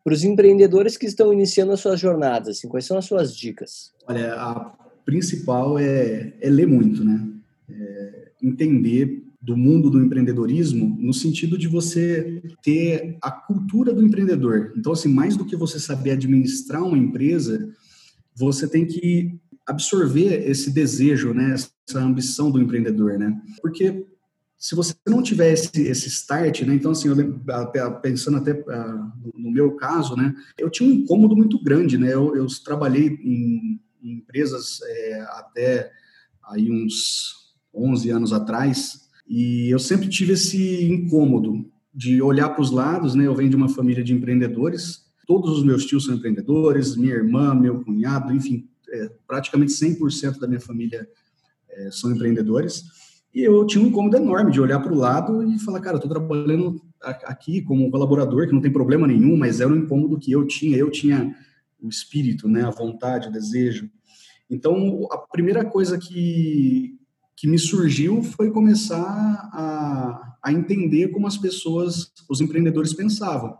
Para 0.03 0.15
os 0.15 0.25
empreendedores 0.25 0.97
que 0.97 1.07
estão 1.07 1.33
iniciando 1.33 1.73
as 1.73 1.81
suas 1.81 2.01
jornadas, 2.01 2.57
assim, 2.57 2.69
quais 2.69 2.87
são 2.87 2.97
as 2.97 3.05
suas 3.05 3.37
dicas? 3.37 3.93
Olha, 4.09 4.35
a 4.35 4.75
principal 5.05 5.79
é, 5.79 6.35
é 6.41 6.49
ler 6.51 6.67
muito, 6.67 7.05
né? 7.05 7.29
É 7.71 8.31
entender 8.43 9.23
do 9.41 9.57
mundo 9.57 9.89
do 9.89 10.03
empreendedorismo 10.03 10.97
no 11.01 11.15
sentido 11.15 11.57
de 11.57 11.67
você 11.67 12.43
ter 12.63 13.17
a 13.23 13.31
cultura 13.31 13.93
do 13.93 14.05
empreendedor. 14.05 14.75
Então, 14.77 14.93
assim, 14.93 15.09
mais 15.09 15.37
do 15.37 15.47
que 15.47 15.57
você 15.57 15.81
saber 15.81 16.13
administrar 16.13 16.83
uma 16.83 16.99
empresa, 16.99 17.73
você 18.35 18.69
tem 18.69 18.87
que 18.87 19.39
absorver 19.67 20.49
esse 20.49 20.71
desejo, 20.71 21.33
né, 21.33 21.55
essa 21.55 21.99
ambição 21.99 22.51
do 22.51 22.61
empreendedor, 22.61 23.19
né? 23.19 23.41
Porque 23.63 24.05
se 24.61 24.75
você 24.75 24.95
não 25.09 25.23
tiver 25.23 25.55
esse, 25.55 26.09
start, 26.09 26.61
né? 26.61 26.75
Então, 26.75 26.91
assim, 26.91 27.09
eu, 27.09 27.17
pensando 28.03 28.37
até 28.37 28.53
no 29.35 29.51
meu 29.51 29.75
caso, 29.75 30.15
né? 30.15 30.35
Eu 30.59 30.69
tinha 30.69 30.87
um 30.87 30.93
incômodo 30.93 31.35
muito 31.35 31.59
grande, 31.63 31.97
né? 31.97 32.13
Eu, 32.13 32.37
eu 32.37 32.47
trabalhei 32.63 33.07
em, 33.07 33.81
em 34.03 34.19
empresas 34.19 34.81
é, 34.83 35.21
até 35.31 35.91
aí 36.45 36.71
uns 36.71 37.55
11 37.75 38.11
anos 38.11 38.33
atrás, 38.35 39.09
e 39.27 39.73
eu 39.73 39.79
sempre 39.79 40.11
tive 40.11 40.35
esse 40.35 40.85
incômodo 40.85 41.65
de 41.95 42.21
olhar 42.21 42.51
para 42.51 42.61
os 42.61 42.71
lados, 42.71 43.15
né? 43.15 43.27
Eu 43.27 43.35
venho 43.35 43.49
de 43.49 43.57
uma 43.57 43.69
família 43.71 44.05
de 44.05 44.13
empreendedores, 44.13 45.07
todos 45.27 45.57
os 45.57 45.65
meus 45.65 45.87
tios 45.87 46.05
são 46.05 46.17
empreendedores, 46.17 46.97
minha 46.97 47.15
irmã, 47.15 47.55
meu 47.55 47.83
cunhado, 47.83 48.31
enfim, 48.35 48.69
é, 48.91 49.11
praticamente 49.27 49.73
100% 49.73 50.39
da 50.39 50.47
minha 50.47 50.61
família 50.61 51.09
é, 51.71 51.91
são 51.91 52.11
empreendedores. 52.11 53.00
E 53.33 53.43
eu 53.43 53.65
tinha 53.67 53.85
um 53.85 53.89
incômodo 53.89 54.17
enorme 54.17 54.51
de 54.51 54.61
olhar 54.61 54.81
para 54.81 54.93
o 54.93 54.97
lado 54.97 55.43
e 55.45 55.59
falar, 55.61 55.81
cara, 55.81 55.95
eu 55.95 55.99
estou 55.99 56.11
trabalhando 56.11 56.83
aqui 57.03 57.63
como 57.63 57.91
colaborador, 57.91 58.47
que 58.47 58.53
não 58.53 58.61
tem 58.61 58.73
problema 58.73 59.07
nenhum, 59.07 59.37
mas 59.37 59.61
era 59.61 59.73
um 59.73 59.77
incômodo 59.77 60.19
que 60.19 60.33
eu 60.33 60.47
tinha. 60.47 60.77
Eu 60.77 60.91
tinha 60.91 61.35
o 61.81 61.89
espírito, 61.89 62.49
né, 62.49 62.65
a 62.65 62.71
vontade, 62.71 63.29
o 63.29 63.33
desejo. 63.33 63.89
Então, 64.51 65.07
a 65.13 65.19
primeira 65.19 65.65
coisa 65.65 65.97
que, 65.97 66.99
que 67.37 67.47
me 67.47 67.59
surgiu 67.59 68.23
foi 68.23 68.51
começar 68.51 69.49
a, 69.53 70.37
a 70.43 70.53
entender 70.53 71.09
como 71.09 71.27
as 71.27 71.39
pessoas, 71.39 72.13
os 72.29 72.41
empreendedores 72.41 72.93
pensavam. 72.93 73.57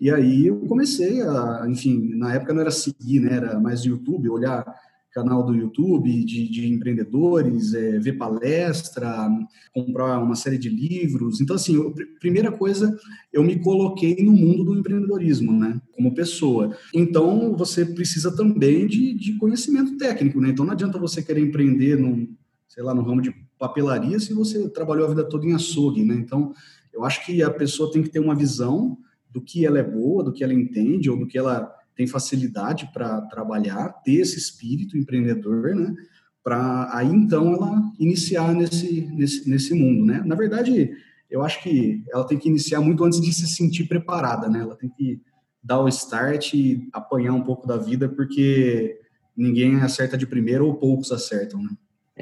E 0.00 0.10
aí 0.10 0.48
eu 0.48 0.58
comecei 0.66 1.22
a, 1.22 1.64
enfim, 1.68 2.14
na 2.16 2.34
época 2.34 2.52
não 2.52 2.60
era 2.60 2.72
seguir, 2.72 3.20
né, 3.20 3.36
era 3.36 3.60
mais 3.60 3.84
YouTube, 3.84 4.28
olhar 4.28 4.66
canal 5.12 5.44
do 5.44 5.54
YouTube 5.54 6.24
de, 6.24 6.48
de 6.48 6.66
empreendedores, 6.66 7.74
é, 7.74 7.98
ver 7.98 8.14
palestra, 8.14 9.28
comprar 9.72 10.18
uma 10.18 10.34
série 10.34 10.58
de 10.58 10.68
livros. 10.68 11.40
Então, 11.40 11.56
assim, 11.56 11.76
eu, 11.76 11.94
primeira 12.18 12.50
coisa, 12.50 12.98
eu 13.32 13.44
me 13.44 13.58
coloquei 13.58 14.16
no 14.22 14.32
mundo 14.32 14.64
do 14.64 14.78
empreendedorismo, 14.78 15.52
né, 15.52 15.80
como 15.92 16.14
pessoa. 16.14 16.76
Então, 16.94 17.54
você 17.56 17.84
precisa 17.84 18.34
também 18.34 18.86
de, 18.86 19.14
de 19.14 19.36
conhecimento 19.36 19.96
técnico, 19.98 20.40
né? 20.40 20.48
Então, 20.48 20.64
não 20.64 20.72
adianta 20.72 20.98
você 20.98 21.22
querer 21.22 21.42
empreender 21.42 21.98
num, 21.98 22.28
sei 22.66 22.82
lá, 22.82 22.94
no 22.94 23.02
ramo 23.02 23.20
de 23.20 23.34
papelaria 23.58 24.18
se 24.18 24.32
você 24.32 24.68
trabalhou 24.68 25.06
a 25.06 25.10
vida 25.10 25.24
toda 25.24 25.46
em 25.46 25.52
açougue, 25.52 26.04
né? 26.04 26.14
Então, 26.14 26.52
eu 26.92 27.04
acho 27.04 27.24
que 27.24 27.42
a 27.42 27.50
pessoa 27.50 27.92
tem 27.92 28.02
que 28.02 28.10
ter 28.10 28.18
uma 28.18 28.34
visão 28.34 28.98
do 29.30 29.40
que 29.40 29.64
ela 29.64 29.78
é 29.78 29.82
boa, 29.82 30.24
do 30.24 30.32
que 30.32 30.42
ela 30.44 30.52
entende 30.52 31.08
ou 31.08 31.16
do 31.16 31.26
que 31.26 31.38
ela 31.38 31.74
tem 31.94 32.06
facilidade 32.06 32.90
para 32.92 33.20
trabalhar, 33.22 33.88
ter 34.04 34.20
esse 34.20 34.38
espírito 34.38 34.96
empreendedor, 34.96 35.74
né? 35.74 35.94
Para 36.42 36.90
aí 36.96 37.08
então 37.08 37.52
ela 37.54 37.80
iniciar 37.98 38.52
nesse, 38.54 39.02
nesse, 39.12 39.48
nesse 39.48 39.74
mundo, 39.74 40.04
né? 40.04 40.22
Na 40.24 40.34
verdade, 40.34 40.90
eu 41.30 41.42
acho 41.42 41.62
que 41.62 42.04
ela 42.12 42.26
tem 42.26 42.38
que 42.38 42.48
iniciar 42.48 42.80
muito 42.80 43.04
antes 43.04 43.20
de 43.20 43.32
se 43.32 43.46
sentir 43.46 43.84
preparada, 43.84 44.48
né? 44.48 44.60
Ela 44.60 44.76
tem 44.76 44.90
que 44.90 45.20
dar 45.62 45.80
o 45.80 45.88
start 45.88 46.54
e 46.54 46.88
apanhar 46.92 47.32
um 47.32 47.42
pouco 47.42 47.66
da 47.66 47.76
vida, 47.76 48.08
porque 48.08 48.98
ninguém 49.36 49.76
acerta 49.76 50.18
de 50.18 50.26
primeira 50.26 50.64
ou 50.64 50.74
poucos 50.74 51.12
acertam, 51.12 51.62
né? 51.62 51.70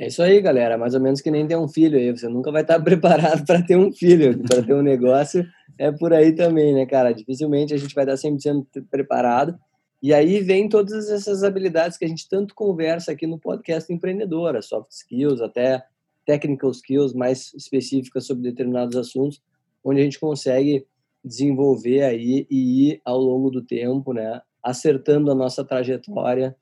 É 0.01 0.07
isso 0.07 0.23
aí, 0.23 0.41
galera. 0.41 0.79
Mais 0.79 0.95
ou 0.95 1.01
menos 1.01 1.21
que 1.21 1.31
nem 1.31 1.47
ter 1.47 1.59
um 1.59 1.69
filho 1.69 1.99
aí. 1.99 2.11
Você 2.11 2.27
nunca 2.27 2.51
vai 2.51 2.63
estar 2.63 2.81
preparado 2.83 3.45
para 3.45 3.61
ter 3.61 3.77
um 3.77 3.93
filho, 3.93 4.43
para 4.45 4.63
ter 4.63 4.73
um 4.73 4.81
negócio. 4.81 5.47
É 5.77 5.93
por 5.93 6.15
aí 6.15 6.35
também, 6.35 6.73
né, 6.73 6.87
cara? 6.87 7.13
Dificilmente 7.13 7.75
a 7.75 7.77
gente 7.77 7.95
vai 7.95 8.05
estar 8.05 8.17
sempre 8.17 8.41
sendo 8.41 8.67
preparado. 8.91 9.59
E 10.03 10.15
aí 10.15 10.41
vem 10.41 10.71
todas 10.71 11.11
essas 11.11 11.45
habilidades 11.45 11.99
que 11.99 12.07
a 12.07 12.09
gente 12.09 12.27
tanto 12.31 12.55
conversa 12.55 13.13
aqui 13.13 13.27
no 13.27 13.39
podcast 13.39 13.93
empreendedora, 13.93 14.63
soft 14.63 14.91
skills, 14.91 15.43
até 15.43 15.85
technical 16.25 16.71
skills 16.71 17.13
mais 17.13 17.53
específicas 17.53 18.25
sobre 18.25 18.45
determinados 18.45 18.97
assuntos, 18.97 19.43
onde 19.85 20.01
a 20.01 20.05
gente 20.05 20.19
consegue 20.19 20.87
desenvolver 21.23 22.05
aí 22.05 22.47
e 22.51 22.89
ir 22.89 23.03
ao 23.05 23.19
longo 23.19 23.51
do 23.51 23.61
tempo, 23.61 24.15
né, 24.15 24.41
acertando 24.63 25.31
a 25.31 25.35
nossa 25.35 25.63
trajetória 25.63 26.57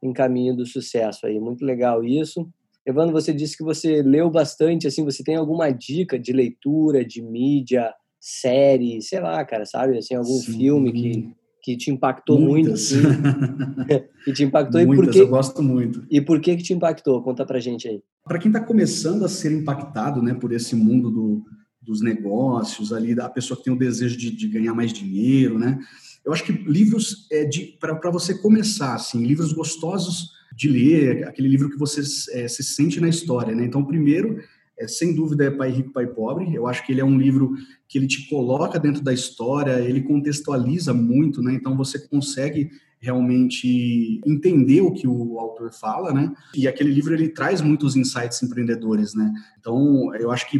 em 0.00 0.12
caminho 0.12 0.54
do 0.54 0.64
sucesso 0.64 1.26
aí. 1.26 1.40
Muito 1.40 1.64
legal 1.64 2.04
isso. 2.04 2.48
Evandro, 2.86 3.12
você 3.12 3.32
disse 3.32 3.56
que 3.56 3.64
você 3.64 4.02
leu 4.02 4.30
bastante, 4.30 4.86
assim, 4.86 5.04
você 5.04 5.24
tem 5.24 5.36
alguma 5.36 5.70
dica 5.70 6.18
de 6.18 6.32
leitura, 6.32 7.04
de 7.04 7.22
mídia, 7.22 7.92
série, 8.20 9.00
sei 9.00 9.20
lá, 9.20 9.44
cara, 9.44 9.64
sabe? 9.64 9.96
Assim, 9.96 10.14
algum 10.14 10.38
Sim. 10.38 10.52
filme 10.58 10.92
que, 10.92 11.34
que 11.62 11.76
te 11.76 11.90
impactou 11.90 12.38
Muitas. 12.38 12.92
muito, 12.92 13.08
assim, 13.08 14.04
que 14.24 14.32
te 14.32 14.44
impactou 14.44 14.86
Muitas, 14.86 14.96
e 14.96 15.06
por 15.06 15.12
que... 15.12 15.18
eu 15.20 15.28
gosto 15.28 15.62
muito. 15.62 16.06
E 16.10 16.20
por 16.20 16.40
que 16.40 16.56
que 16.56 16.62
te 16.62 16.74
impactou? 16.74 17.22
Conta 17.22 17.46
pra 17.46 17.58
gente 17.58 17.88
aí. 17.88 18.02
Para 18.22 18.38
quem 18.38 18.50
está 18.50 18.60
começando 18.60 19.24
a 19.24 19.28
ser 19.28 19.52
impactado, 19.52 20.22
né, 20.22 20.34
por 20.34 20.52
esse 20.52 20.76
mundo 20.76 21.10
do, 21.10 21.42
dos 21.80 22.02
negócios 22.02 22.92
ali, 22.92 23.18
a 23.18 23.28
pessoa 23.28 23.56
que 23.56 23.64
tem 23.64 23.72
o 23.72 23.78
desejo 23.78 24.16
de, 24.16 24.30
de 24.30 24.48
ganhar 24.48 24.74
mais 24.74 24.92
dinheiro, 24.92 25.58
né? 25.58 25.78
Eu 26.24 26.32
acho 26.32 26.44
que 26.44 26.52
livros 26.52 27.26
é 27.30 27.44
de 27.44 27.76
para 27.78 28.10
você 28.10 28.38
começar, 28.38 28.94
assim, 28.94 29.22
livros 29.22 29.52
gostosos 29.52 30.30
de 30.54 30.68
ler, 30.68 31.26
aquele 31.26 31.48
livro 31.48 31.68
que 31.68 31.78
você 31.78 32.00
é, 32.32 32.48
se 32.48 32.62
sente 32.62 33.00
na 33.00 33.08
história, 33.08 33.54
né? 33.54 33.64
Então, 33.64 33.84
primeiro, 33.84 34.38
é, 34.78 34.86
sem 34.86 35.14
dúvida, 35.14 35.44
é 35.44 35.50
Pai 35.50 35.70
Rico, 35.70 35.92
Pai 35.92 36.06
Pobre. 36.06 36.54
Eu 36.54 36.66
acho 36.66 36.84
que 36.84 36.92
ele 36.92 37.00
é 37.00 37.04
um 37.04 37.18
livro 37.18 37.54
que 37.88 37.98
ele 37.98 38.06
te 38.06 38.28
coloca 38.28 38.78
dentro 38.78 39.02
da 39.02 39.12
história, 39.12 39.80
ele 39.80 40.02
contextualiza 40.02 40.92
muito, 40.92 41.42
né? 41.42 41.54
Então, 41.54 41.76
você 41.76 41.98
consegue 41.98 42.70
realmente 43.00 44.20
entender 44.24 44.80
o 44.80 44.92
que 44.92 45.06
o 45.06 45.38
autor 45.38 45.72
fala, 45.72 46.12
né? 46.12 46.32
E 46.54 46.66
aquele 46.66 46.90
livro 46.90 47.12
ele 47.12 47.28
traz 47.28 47.60
muitos 47.60 47.96
insights 47.96 48.42
empreendedores, 48.42 49.14
né? 49.14 49.30
Então, 49.60 50.14
eu 50.14 50.30
acho 50.30 50.48
que 50.50 50.58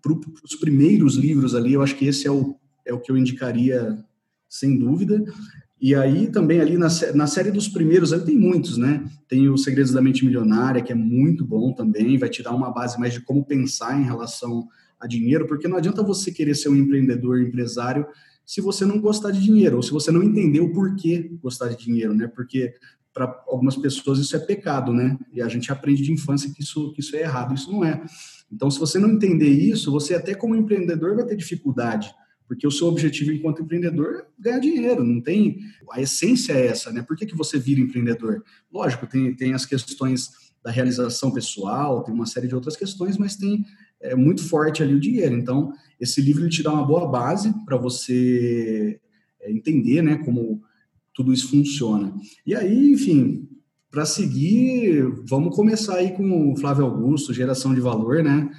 para 0.00 0.12
os 0.42 0.54
primeiros 0.56 1.16
livros 1.16 1.54
ali, 1.54 1.74
eu 1.74 1.82
acho 1.82 1.96
que 1.96 2.06
esse 2.06 2.26
é 2.26 2.30
o, 2.30 2.56
é 2.86 2.94
o 2.94 3.00
que 3.00 3.12
eu 3.12 3.16
indicaria 3.16 4.02
sem 4.48 4.78
dúvida. 4.78 5.22
E 5.80 5.94
aí 5.94 6.30
também 6.30 6.60
ali 6.60 6.78
na, 6.78 6.88
na 7.14 7.26
série 7.26 7.50
dos 7.50 7.68
primeiros, 7.68 8.12
ali 8.12 8.24
tem 8.24 8.38
muitos, 8.38 8.76
né? 8.76 9.04
Tem 9.28 9.48
o 9.48 9.58
Segredos 9.58 9.92
da 9.92 10.00
Mente 10.00 10.24
Milionária, 10.24 10.82
que 10.82 10.92
é 10.92 10.94
muito 10.94 11.44
bom 11.44 11.72
também, 11.72 12.16
vai 12.16 12.28
te 12.28 12.42
dar 12.42 12.54
uma 12.54 12.70
base 12.70 12.98
mais 12.98 13.12
de 13.12 13.20
como 13.20 13.44
pensar 13.44 14.00
em 14.00 14.04
relação 14.04 14.66
a 14.98 15.06
dinheiro, 15.06 15.46
porque 15.46 15.68
não 15.68 15.76
adianta 15.76 16.02
você 16.02 16.30
querer 16.30 16.54
ser 16.54 16.68
um 16.68 16.76
empreendedor, 16.76 17.40
empresário, 17.40 18.06
se 18.46 18.60
você 18.60 18.84
não 18.84 19.00
gostar 19.00 19.30
de 19.30 19.40
dinheiro, 19.40 19.76
ou 19.76 19.82
se 19.82 19.90
você 19.90 20.10
não 20.10 20.22
entender 20.22 20.60
o 20.60 20.72
porquê 20.72 21.30
gostar 21.42 21.68
de 21.68 21.76
dinheiro, 21.76 22.14
né? 22.14 22.28
Porque 22.28 22.74
para 23.12 23.42
algumas 23.46 23.76
pessoas 23.76 24.18
isso 24.18 24.34
é 24.36 24.40
pecado, 24.40 24.92
né? 24.92 25.18
E 25.32 25.40
a 25.40 25.48
gente 25.48 25.70
aprende 25.70 26.02
de 26.02 26.12
infância 26.12 26.50
que 26.52 26.62
isso, 26.62 26.92
que 26.92 27.00
isso 27.00 27.14
é 27.16 27.20
errado, 27.20 27.54
isso 27.54 27.70
não 27.70 27.84
é. 27.84 28.02
Então, 28.50 28.70
se 28.70 28.78
você 28.78 28.98
não 28.98 29.10
entender 29.10 29.48
isso, 29.48 29.90
você 29.90 30.14
até 30.14 30.34
como 30.34 30.54
empreendedor 30.54 31.14
vai 31.14 31.24
ter 31.24 31.36
dificuldade 31.36 32.14
porque 32.46 32.66
o 32.66 32.70
seu 32.70 32.86
objetivo 32.86 33.32
enquanto 33.32 33.62
empreendedor 33.62 34.14
é 34.16 34.42
ganhar 34.42 34.58
dinheiro, 34.58 35.04
não 35.04 35.20
tem. 35.20 35.58
A 35.90 36.00
essência 36.00 36.52
é 36.52 36.66
essa, 36.66 36.92
né? 36.92 37.02
Por 37.02 37.16
que, 37.16 37.26
que 37.26 37.36
você 37.36 37.58
vira 37.58 37.80
empreendedor? 37.80 38.44
Lógico, 38.72 39.06
tem, 39.06 39.34
tem 39.34 39.54
as 39.54 39.64
questões 39.64 40.30
da 40.62 40.70
realização 40.70 41.30
pessoal, 41.30 42.02
tem 42.02 42.14
uma 42.14 42.26
série 42.26 42.48
de 42.48 42.54
outras 42.54 42.76
questões, 42.76 43.18
mas 43.18 43.36
tem 43.36 43.64
é, 44.00 44.14
muito 44.14 44.42
forte 44.42 44.82
ali 44.82 44.94
o 44.94 45.00
dinheiro. 45.00 45.34
Então, 45.34 45.72
esse 46.00 46.20
livro 46.20 46.48
te 46.48 46.62
dá 46.62 46.72
uma 46.72 46.86
boa 46.86 47.06
base 47.06 47.52
para 47.64 47.76
você 47.76 48.98
é, 49.40 49.50
entender, 49.50 50.02
né, 50.02 50.16
como 50.24 50.62
tudo 51.14 51.32
isso 51.32 51.50
funciona. 51.50 52.14
E 52.46 52.54
aí, 52.54 52.92
enfim, 52.92 53.48
para 53.90 54.04
seguir, 54.04 55.02
vamos 55.28 55.54
começar 55.54 55.96
aí 55.96 56.12
com 56.12 56.52
o 56.52 56.56
Flávio 56.56 56.84
Augusto, 56.84 57.32
geração 57.32 57.74
de 57.74 57.80
valor, 57.80 58.22
né? 58.24 58.50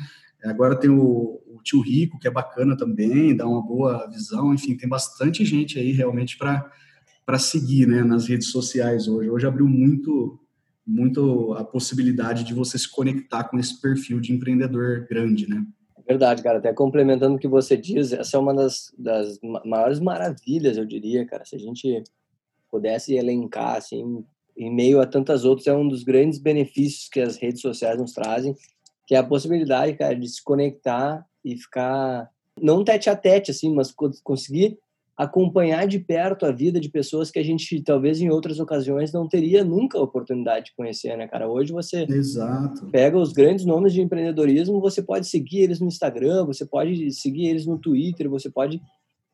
Agora 0.43 0.79
tem 0.79 0.89
o, 0.89 1.41
Tio 1.65 1.81
Rico, 1.81 2.19
que 2.19 2.27
é 2.27 2.31
bacana 2.31 2.77
também, 2.77 3.35
dá 3.35 3.47
uma 3.47 3.61
boa 3.61 4.07
visão. 4.07 4.53
Enfim, 4.53 4.77
tem 4.77 4.87
bastante 4.87 5.43
gente 5.43 5.79
aí 5.79 5.91
realmente 5.91 6.37
para 6.37 7.39
seguir 7.39 7.87
né, 7.87 8.03
nas 8.03 8.27
redes 8.27 8.49
sociais 8.49 9.07
hoje. 9.07 9.29
Hoje 9.29 9.47
abriu 9.47 9.67
muito, 9.67 10.39
muito 10.85 11.53
a 11.53 11.63
possibilidade 11.63 12.43
de 12.43 12.53
você 12.53 12.77
se 12.77 12.89
conectar 12.89 13.45
com 13.45 13.57
esse 13.57 13.81
perfil 13.81 14.19
de 14.19 14.31
empreendedor 14.31 15.07
grande, 15.09 15.49
né? 15.49 15.65
Verdade, 16.07 16.43
cara. 16.43 16.59
Até 16.59 16.71
complementando 16.71 17.35
o 17.35 17.39
que 17.39 17.47
você 17.47 17.75
diz, 17.75 18.13
essa 18.13 18.37
é 18.37 18.39
uma 18.39 18.53
das, 18.53 18.93
das 18.95 19.39
maiores 19.65 19.99
maravilhas, 19.99 20.77
eu 20.77 20.85
diria, 20.85 21.25
cara. 21.25 21.43
Se 21.45 21.55
a 21.55 21.59
gente 21.59 22.03
pudesse 22.69 23.15
elencar, 23.15 23.77
assim, 23.77 24.23
em 24.55 24.71
meio 24.71 25.01
a 25.01 25.07
tantas 25.07 25.43
outras, 25.43 25.65
é 25.65 25.73
um 25.73 25.87
dos 25.87 26.03
grandes 26.03 26.37
benefícios 26.37 27.09
que 27.09 27.19
as 27.19 27.37
redes 27.37 27.61
sociais 27.61 27.99
nos 27.99 28.13
trazem, 28.13 28.55
que 29.07 29.15
é 29.15 29.17
a 29.17 29.23
possibilidade, 29.23 29.97
cara, 29.97 30.15
de 30.15 30.27
se 30.27 30.43
conectar 30.43 31.25
e 31.45 31.55
ficar, 31.55 32.29
não 32.59 32.83
tete 32.83 33.09
a 33.09 33.15
tete, 33.15 33.51
assim, 33.51 33.73
mas 33.73 33.93
conseguir 34.23 34.77
acompanhar 35.15 35.87
de 35.87 35.97
perto 35.97 36.45
a 36.45 36.51
vida 36.51 36.77
de 36.77 36.89
pessoas 36.89 37.31
que 37.31 37.39
a 37.39 37.43
gente 37.43 37.81
talvez 37.81 38.19
em 38.19 38.29
outras 38.29 38.59
ocasiões 38.59 39.13
não 39.13 39.29
teria 39.29 39.63
nunca 39.63 39.97
a 39.97 40.01
oportunidade 40.01 40.65
de 40.65 40.75
conhecer, 40.75 41.15
né, 41.15 41.25
cara? 41.25 41.47
Hoje 41.47 41.71
você 41.71 42.05
Exato. 42.09 42.87
pega 42.87 43.17
os 43.17 43.31
grandes 43.31 43.65
nomes 43.65 43.93
de 43.93 44.01
empreendedorismo, 44.01 44.81
você 44.81 45.01
pode 45.01 45.27
seguir 45.27 45.61
eles 45.61 45.79
no 45.79 45.87
Instagram, 45.87 46.45
você 46.45 46.65
pode 46.65 47.11
seguir 47.13 47.47
eles 47.47 47.65
no 47.65 47.77
Twitter, 47.77 48.29
você 48.29 48.49
pode 48.49 48.81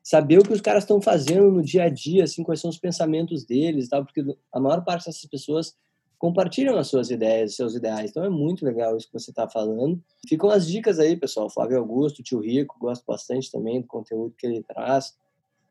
saber 0.04 0.38
o 0.38 0.42
que 0.42 0.52
os 0.52 0.60
caras 0.60 0.84
estão 0.84 1.00
fazendo 1.00 1.50
no 1.50 1.62
dia 1.62 1.84
a 1.84 1.88
dia, 1.88 2.24
assim, 2.24 2.44
quais 2.44 2.60
são 2.60 2.70
os 2.70 2.78
pensamentos 2.78 3.44
deles, 3.44 3.88
tal, 3.88 4.04
porque 4.04 4.22
a 4.52 4.60
maior 4.60 4.84
parte 4.84 5.06
dessas 5.06 5.26
pessoas 5.26 5.74
compartilham 6.22 6.78
as 6.78 6.86
suas 6.86 7.10
ideias, 7.10 7.56
seus 7.56 7.74
ideais. 7.74 8.10
Então 8.10 8.24
é 8.24 8.30
muito 8.30 8.64
legal 8.64 8.96
isso 8.96 9.08
que 9.08 9.12
você 9.12 9.32
está 9.32 9.48
falando. 9.48 10.00
Ficam 10.28 10.50
as 10.50 10.68
dicas 10.68 11.00
aí, 11.00 11.16
pessoal. 11.16 11.50
Flávio 11.50 11.78
Augusto, 11.78 12.22
tio 12.22 12.38
Rico, 12.38 12.76
gosto 12.78 13.04
bastante 13.04 13.50
também 13.50 13.80
do 13.80 13.88
conteúdo 13.88 14.32
que 14.38 14.46
ele 14.46 14.62
traz. 14.62 15.16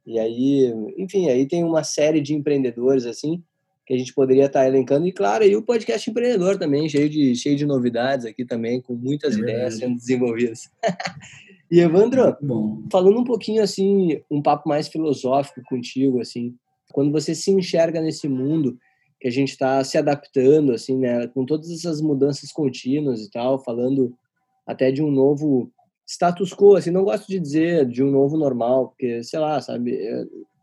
E 0.05 0.19
aí, 0.19 0.73
enfim, 0.97 1.29
aí 1.29 1.47
tem 1.47 1.63
uma 1.63 1.85
série 1.85 2.19
de 2.19 2.33
empreendedores 2.33 3.05
assim 3.05 3.41
que 3.85 3.93
a 3.93 3.97
gente 3.97 4.13
poderia 4.13 4.47
estar 4.47 4.67
elencando 4.67 5.07
e 5.07 5.13
claro, 5.13 5.45
aí 5.45 5.55
o 5.55 5.63
podcast 5.63 6.09
empreendedor 6.09 6.57
também, 6.57 6.87
cheio 6.89 7.09
de 7.09 7.33
cheio 7.33 7.55
de 7.55 7.65
novidades 7.65 8.25
aqui 8.25 8.43
também, 8.43 8.81
com 8.81 8.93
muitas 8.93 9.37
é 9.37 9.39
ideias 9.39 9.77
sendo 9.77 9.95
desenvolvidas. 9.95 10.69
e 11.71 11.79
Evandro, 11.79 12.35
Bom. 12.41 12.83
falando 12.91 13.19
um 13.19 13.23
pouquinho 13.23 13.63
assim, 13.63 14.21
um 14.29 14.41
papo 14.41 14.67
mais 14.67 14.89
filosófico 14.89 15.61
contigo 15.69 16.19
assim, 16.19 16.55
quando 16.91 17.09
você 17.09 17.33
se 17.33 17.51
enxerga 17.51 18.01
nesse 18.01 18.27
mundo 18.27 18.77
que 19.21 19.27
a 19.27 19.31
gente 19.31 19.51
está 19.51 19.83
se 19.83 19.99
adaptando 19.99 20.73
assim, 20.73 20.97
né, 20.97 21.27
com 21.27 21.45
todas 21.45 21.69
essas 21.69 22.01
mudanças 22.01 22.51
contínuas 22.51 23.21
e 23.21 23.29
tal, 23.29 23.63
falando 23.63 24.13
até 24.65 24.91
de 24.91 25.03
um 25.03 25.11
novo 25.11 25.71
status 26.07 26.53
quo, 26.53 26.75
assim, 26.75 26.89
não 26.89 27.03
gosto 27.03 27.27
de 27.27 27.39
dizer 27.39 27.85
de 27.85 28.03
um 28.03 28.09
novo 28.09 28.35
normal, 28.35 28.89
porque, 28.89 29.23
sei 29.23 29.39
lá, 29.39 29.61
sabe, 29.61 29.97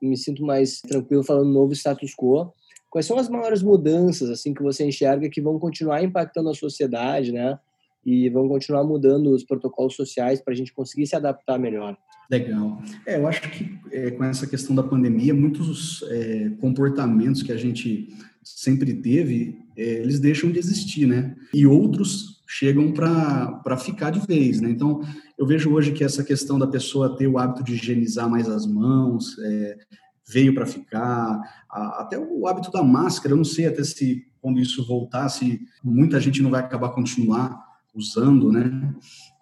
me 0.03 0.16
sinto 0.16 0.44
mais 0.44 0.81
tranquilo 0.81 1.23
falando 1.23 1.53
novo 1.53 1.73
status 1.73 2.12
quo. 2.14 2.53
Quais 2.90 3.07
são 3.07 3.16
as 3.16 3.29
maiores 3.29 3.62
mudanças, 3.62 4.29
assim, 4.29 4.53
que 4.53 4.62
você 4.62 4.85
enxerga 4.85 5.29
que 5.29 5.40
vão 5.40 5.59
continuar 5.59 6.03
impactando 6.03 6.51
a 6.51 6.55
sociedade, 6.55 7.33
né? 7.33 7.59
E 8.05 8.31
vão 8.31 8.49
continuar 8.49 8.83
mudando 8.85 9.31
os 9.31 9.44
protocolos 9.44 9.94
sociais 9.94 10.40
para 10.40 10.55
a 10.55 10.57
gente 10.57 10.73
conseguir 10.73 11.07
se 11.07 11.14
adaptar 11.14 11.59
melhor. 11.59 11.97
Legal. 12.31 12.81
É, 13.07 13.16
eu 13.16 13.27
acho 13.27 13.42
que 13.51 13.79
é, 13.90 14.11
com 14.11 14.25
essa 14.25 14.47
questão 14.47 14.75
da 14.75 14.83
pandemia, 14.83 15.35
muitos 15.35 16.03
é, 16.09 16.51
comportamentos 16.61 17.42
que 17.42 17.53
a 17.53 17.57
gente 17.57 18.09
sempre 18.57 18.95
teve, 18.95 19.59
é, 19.77 19.83
eles 20.01 20.19
deixam 20.19 20.51
de 20.51 20.59
existir, 20.59 21.07
né? 21.07 21.35
E 21.53 21.67
outros 21.67 22.43
chegam 22.47 22.93
para 22.93 23.77
ficar 23.77 24.11
de 24.11 24.27
vez, 24.27 24.61
né? 24.61 24.71
Então, 24.71 25.03
eu 25.37 25.47
vejo 25.47 25.71
hoje 25.71 25.93
que 25.93 26.03
essa 26.03 26.25
questão 26.25 26.59
da 26.59 26.67
pessoa 26.67 27.17
ter 27.17 27.27
o 27.27 27.39
hábito 27.39 27.63
de 27.63 27.75
higienizar 27.75 28.29
mais 28.29 28.49
as 28.49 28.67
mãos 28.67 29.39
é, 29.39 29.79
veio 30.27 30.55
para 30.55 30.67
ficar, 30.67 31.41
a, 31.71 32.03
até 32.03 32.19
o 32.19 32.47
hábito 32.47 32.71
da 32.71 32.83
máscara, 32.83 33.33
eu 33.33 33.37
não 33.37 33.45
sei 33.45 33.67
até 33.67 33.85
se 33.85 34.27
quando 34.41 34.61
isso 34.61 34.87
voltar, 34.87 35.29
se 35.29 35.61
muita 35.85 36.21
gente 36.21 36.43
não 36.43 36.51
vai 36.51 36.61
acabar 36.61 36.91
continuar 36.91 37.59
usando, 37.95 38.51
né? 38.51 38.95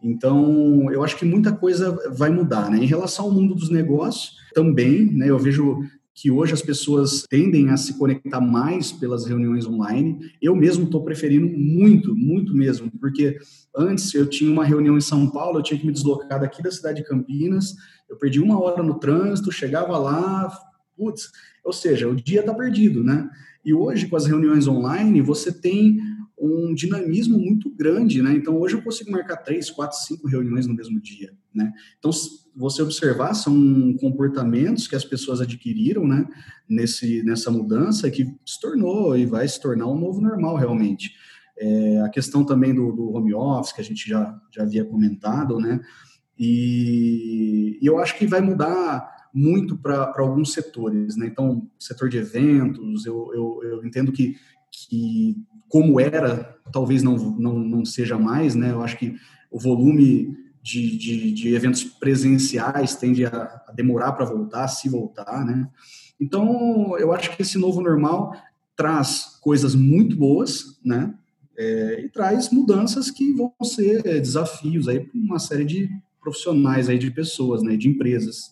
Então, 0.03 0.91
eu 0.91 1.03
acho 1.05 1.17
que 1.17 1.25
muita 1.25 1.53
coisa 1.53 1.97
vai 2.17 2.31
mudar, 2.31 2.71
né? 2.71 2.79
Em 2.79 2.87
relação 2.87 3.27
ao 3.27 3.31
mundo 3.31 3.55
dos 3.55 3.71
negócios, 3.71 4.37
também, 4.55 5.13
né? 5.13 5.29
Eu 5.29 5.39
vejo 5.39 5.81
que 6.17 6.31
hoje 6.31 6.55
as 6.55 6.63
pessoas 6.63 7.25
tendem 7.29 7.69
a 7.69 7.77
se 7.77 7.99
conectar 7.99 8.41
mais 8.41 8.91
pelas 8.91 9.27
reuniões 9.27 9.67
online. 9.67 10.19
Eu 10.41 10.57
mesmo 10.57 10.85
estou 10.85 11.05
preferindo 11.05 11.47
muito, 11.47 12.17
muito 12.17 12.57
mesmo, 12.57 12.91
porque 12.99 13.37
antes 13.77 14.15
eu 14.15 14.27
tinha 14.27 14.51
uma 14.51 14.65
reunião 14.65 14.97
em 14.97 15.01
São 15.03 15.31
Paulo, 15.31 15.59
eu 15.59 15.63
tinha 15.63 15.79
que 15.79 15.87
me 15.87 15.93
deslocar 15.93 16.41
daqui 16.41 16.63
da 16.63 16.71
cidade 16.71 17.03
de 17.03 17.07
Campinas, 17.07 17.75
eu 18.09 18.17
perdi 18.17 18.41
uma 18.41 18.59
hora 18.59 18.83
no 18.83 18.99
trânsito, 18.99 19.53
chegava 19.53 19.99
lá, 19.99 20.51
putz, 20.97 21.31
ou 21.63 21.73
seja, 21.73 22.09
o 22.09 22.17
dia 22.17 22.41
está 22.41 22.55
perdido, 22.55 23.05
né? 23.05 23.29
E 23.63 23.75
hoje, 23.75 24.07
com 24.07 24.17
as 24.17 24.25
reuniões 24.25 24.67
online, 24.67 25.21
você 25.21 25.53
tem 25.53 25.99
um 26.39 26.73
dinamismo 26.73 27.39
muito 27.39 27.69
grande, 27.69 28.23
né? 28.23 28.33
Então, 28.33 28.59
hoje 28.59 28.75
eu 28.75 28.83
consigo 28.83 29.11
marcar 29.11 29.37
três, 29.37 29.69
quatro, 29.69 29.99
cinco 29.99 30.29
reuniões 30.29 30.67
no 30.67 30.75
mesmo 30.75 30.99
dia, 30.99 31.35
né? 31.55 31.71
Então, 31.99 32.11
você 32.57 32.83
observar, 32.83 33.35
são 33.35 33.95
comportamentos 34.01 34.89
que 34.89 34.97
as 34.97 35.05
pessoas 35.05 35.41
adquiriram, 35.41 36.07
né? 36.07 36.27
Nesse, 36.69 37.23
nessa 37.23 37.51
mudança 37.51 38.11
que 38.11 38.25
se 38.45 38.61
tornou 38.61 39.17
e 39.17 39.27
vai 39.27 39.47
se 39.47 39.61
tornar 39.61 39.87
um 39.87 39.99
novo 39.99 40.21
normal, 40.21 40.57
realmente. 40.57 41.13
É, 41.59 42.01
a 42.01 42.09
questão 42.09 42.45
também 42.45 42.75
do, 42.75 42.93
do, 42.93 43.13
home 43.13 43.35
office, 43.35 43.73
que 43.73 43.81
a 43.81 43.85
gente 43.85 44.09
já, 44.09 44.39
já 44.51 44.63
havia 44.63 44.85
comentado, 44.85 45.59
né? 45.59 45.81
E, 46.39 47.79
e 47.81 47.87
eu 47.87 47.99
acho 47.99 48.17
que 48.19 48.27
vai 48.27 48.41
mudar 48.41 49.29
muito 49.33 49.77
para 49.77 50.13
alguns 50.17 50.53
setores, 50.53 51.15
né? 51.17 51.27
Então, 51.27 51.69
setor 51.79 52.09
de 52.09 52.17
eventos, 52.17 53.05
eu, 53.05 53.31
eu, 53.35 53.61
eu 53.65 53.85
entendo 53.85 54.11
que, 54.11 54.35
que 54.71 55.37
como 55.69 56.01
era, 56.01 56.57
talvez 56.73 57.03
não, 57.03 57.17
não, 57.17 57.59
não 57.59 57.85
seja 57.85 58.19
mais, 58.19 58.55
né? 58.55 58.71
Eu 58.71 58.83
acho 58.83 58.97
que 58.99 59.15
o 59.51 59.59
volume 59.59 60.46
de, 60.67 60.99
de, 60.99 61.33
de 61.33 61.55
eventos 61.55 61.85
presenciais 61.85 62.97
tende 62.97 63.25
a, 63.25 63.63
a 63.69 63.73
demorar 63.73 64.11
para 64.13 64.25
voltar, 64.25 64.67
se 64.67 64.89
voltar, 64.89 65.45
né? 65.45 65.69
Então, 66.21 66.99
eu 66.99 67.13
acho 67.13 67.37
que 67.37 67.43
esse 67.43 67.57
novo 67.57 67.81
normal 67.81 68.35
traz 68.75 69.39
coisas 69.41 69.77
muito 69.77 70.17
boas, 70.17 70.77
né? 70.85 71.15
É, 71.57 72.01
e 72.05 72.09
traz 72.09 72.51
mudanças 72.51 73.13
que 73.13 73.33
vão 73.33 73.55
ser 73.63 74.03
desafios 74.03 74.89
aí 74.89 74.99
para 74.99 75.17
uma 75.19 75.39
série 75.39 75.65
de 75.65 75.89
profissionais 76.21 76.89
aí, 76.89 76.99
de 76.99 77.13
pessoas, 77.13 77.63
né? 77.63 77.77
De 77.77 77.89
empresas. 77.89 78.51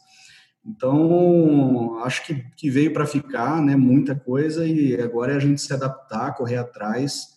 Então, 0.64 1.98
acho 2.05 2.24
que, 2.24 2.44
que 2.57 2.70
veio 2.70 2.92
para 2.92 3.07
ficar, 3.07 3.61
né, 3.61 3.77
muita 3.77 4.14
coisa, 4.14 4.66
e 4.66 4.98
agora 4.98 5.33
é 5.33 5.37
a 5.37 5.40
gente 5.40 5.61
se 5.61 5.74
adaptar, 5.74 6.35
correr 6.35 6.57
atrás, 6.57 7.34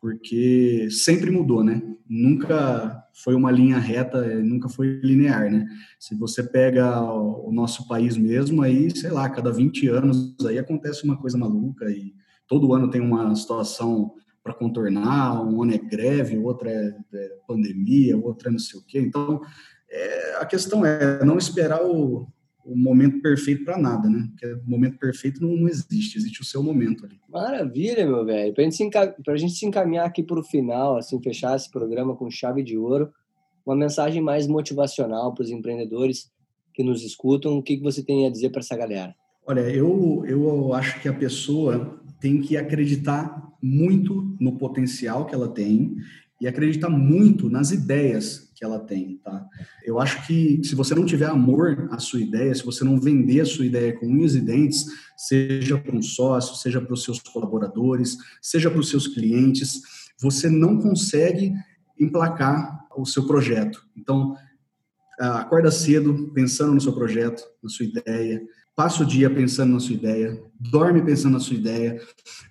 porque 0.00 0.88
sempre 0.90 1.30
mudou, 1.30 1.62
né? 1.64 1.82
Nunca 2.08 3.04
foi 3.12 3.34
uma 3.34 3.50
linha 3.50 3.78
reta, 3.78 4.24
nunca 4.42 4.68
foi 4.68 5.00
linear, 5.02 5.50
né? 5.50 5.66
Se 5.98 6.14
você 6.14 6.42
pega 6.42 7.02
o 7.02 7.50
nosso 7.52 7.86
país 7.88 8.16
mesmo, 8.16 8.62
aí, 8.62 8.90
sei 8.96 9.10
lá, 9.10 9.28
cada 9.28 9.52
20 9.52 9.88
anos 9.88 10.36
aí 10.46 10.58
acontece 10.58 11.04
uma 11.04 11.16
coisa 11.16 11.36
maluca 11.36 11.90
e 11.90 12.14
todo 12.46 12.72
ano 12.72 12.90
tem 12.90 13.00
uma 13.00 13.34
situação 13.34 14.12
para 14.42 14.54
contornar, 14.54 15.42
um 15.42 15.62
ano 15.62 15.74
é 15.74 15.78
greve, 15.78 16.38
outro 16.38 16.68
é, 16.68 16.96
é 17.12 17.28
pandemia, 17.46 18.16
outro 18.16 18.48
é 18.48 18.52
não 18.52 18.58
sei 18.58 18.80
o 18.80 18.84
quê. 18.84 18.98
Então, 19.00 19.40
é, 19.90 20.36
a 20.40 20.46
questão 20.46 20.86
é 20.86 21.24
não 21.24 21.36
esperar 21.36 21.84
o, 21.84 22.26
o 22.68 22.76
momento 22.76 23.22
perfeito 23.22 23.64
para 23.64 23.78
nada, 23.78 24.08
né? 24.08 24.28
Porque 24.30 24.46
o 24.46 24.70
momento 24.70 24.98
perfeito 24.98 25.40
não, 25.40 25.56
não, 25.56 25.68
existe, 25.68 26.18
existe 26.18 26.42
o 26.42 26.44
seu 26.44 26.62
momento 26.62 27.06
ali. 27.06 27.18
Maravilha, 27.28 28.06
meu 28.06 28.24
velho. 28.26 28.54
Para 28.54 29.32
a 29.32 29.36
gente 29.36 29.54
se 29.54 29.64
encaminhar 29.64 30.06
aqui 30.06 30.22
para 30.22 30.38
o 30.38 30.44
final, 30.44 30.96
assim, 30.96 31.20
fechar 31.22 31.56
esse 31.56 31.70
programa 31.70 32.14
com 32.14 32.30
chave 32.30 32.62
de 32.62 32.76
ouro, 32.76 33.10
uma 33.64 33.74
mensagem 33.74 34.22
mais 34.22 34.46
motivacional 34.46 35.34
para 35.34 35.44
os 35.44 35.50
empreendedores 35.50 36.30
que 36.74 36.82
nos 36.82 37.02
escutam, 37.02 37.56
o 37.56 37.62
que, 37.62 37.78
que 37.78 37.82
você 37.82 38.04
tem 38.04 38.26
a 38.26 38.30
dizer 38.30 38.50
para 38.50 38.60
essa 38.60 38.76
galera? 38.76 39.14
Olha, 39.46 39.60
eu, 39.60 40.24
eu 40.26 40.74
acho 40.74 41.00
que 41.00 41.08
a 41.08 41.12
pessoa 41.12 41.98
tem 42.20 42.40
que 42.40 42.56
acreditar 42.56 43.50
muito 43.62 44.36
no 44.38 44.58
potencial 44.58 45.24
que 45.24 45.34
ela 45.34 45.48
tem 45.48 45.96
e 46.40 46.46
acreditar 46.46 46.88
muito 46.88 47.50
nas 47.50 47.70
ideias 47.70 48.50
que 48.54 48.64
ela 48.64 48.78
tem, 48.78 49.18
tá? 49.18 49.46
Eu 49.84 50.00
acho 50.00 50.26
que 50.26 50.60
se 50.64 50.74
você 50.74 50.94
não 50.94 51.04
tiver 51.04 51.26
amor 51.26 51.88
à 51.90 51.98
sua 51.98 52.20
ideia, 52.20 52.54
se 52.54 52.64
você 52.64 52.84
não 52.84 53.00
vender 53.00 53.40
a 53.40 53.46
sua 53.46 53.66
ideia 53.66 53.92
com 53.92 54.06
unhas 54.06 54.34
e 54.34 54.40
dentes, 54.40 54.84
seja 55.16 55.78
para 55.78 55.96
um 55.96 56.02
sócio, 56.02 56.56
seja 56.56 56.80
para 56.80 56.92
os 56.92 57.04
seus 57.04 57.20
colaboradores, 57.20 58.16
seja 58.42 58.70
para 58.70 58.80
os 58.80 58.88
seus 58.88 59.06
clientes, 59.06 59.80
você 60.20 60.48
não 60.48 60.78
consegue 60.78 61.52
emplacar 61.98 62.86
o 62.96 63.04
seu 63.04 63.26
projeto. 63.26 63.84
Então, 63.96 64.36
acorda 65.18 65.70
cedo 65.70 66.30
pensando 66.32 66.74
no 66.74 66.80
seu 66.80 66.92
projeto, 66.92 67.42
na 67.62 67.68
sua 67.68 67.86
ideia, 67.86 68.40
passa 68.78 69.02
o 69.02 69.06
dia 69.06 69.28
pensando 69.28 69.72
na 69.72 69.80
sua 69.80 69.96
ideia, 69.96 70.40
dorme 70.60 71.02
pensando 71.02 71.32
na 71.32 71.40
sua 71.40 71.56
ideia. 71.56 72.00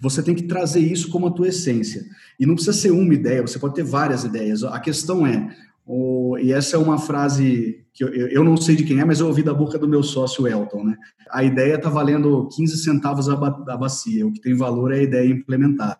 Você 0.01 0.21
tem 0.21 0.35
que 0.35 0.43
trazer 0.43 0.81
isso 0.81 1.09
como 1.09 1.27
a 1.27 1.31
tua 1.31 1.47
essência. 1.47 2.03
E 2.37 2.45
não 2.45 2.53
precisa 2.53 2.75
ser 2.77 2.91
uma 2.91 3.13
ideia, 3.13 3.41
você 3.41 3.57
pode 3.57 3.75
ter 3.75 3.83
várias 3.85 4.25
ideias. 4.25 4.61
A 4.61 4.77
questão 4.77 5.25
é, 5.25 5.55
o, 5.85 6.37
e 6.37 6.51
essa 6.51 6.75
é 6.75 6.79
uma 6.79 6.97
frase 6.97 7.81
que 7.93 8.03
eu, 8.03 8.09
eu 8.09 8.43
não 8.43 8.57
sei 8.57 8.75
de 8.75 8.83
quem 8.83 8.99
é, 8.99 9.05
mas 9.05 9.21
eu 9.21 9.27
ouvi 9.27 9.41
da 9.41 9.53
boca 9.53 9.79
do 9.79 9.87
meu 9.87 10.03
sócio 10.03 10.45
Elton, 10.45 10.83
né? 10.83 10.97
A 11.31 11.45
ideia 11.45 11.75
está 11.75 11.89
valendo 11.89 12.49
15 12.53 12.77
centavos 12.83 13.29
a, 13.29 13.33
a 13.33 13.77
bacia, 13.77 14.27
o 14.27 14.33
que 14.33 14.41
tem 14.41 14.53
valor 14.53 14.91
é 14.91 14.99
a 14.99 15.03
ideia 15.03 15.31
implementada. 15.31 15.97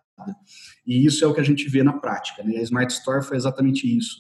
E 0.86 1.06
isso 1.06 1.24
é 1.24 1.28
o 1.28 1.34
que 1.34 1.40
a 1.40 1.46
gente 1.46 1.70
vê 1.70 1.84
na 1.84 1.94
prática. 1.94 2.44
Né? 2.44 2.58
A 2.58 2.62
Smart 2.64 2.92
Store 2.92 3.24
foi 3.24 3.38
exatamente 3.38 3.88
isso. 3.98 4.18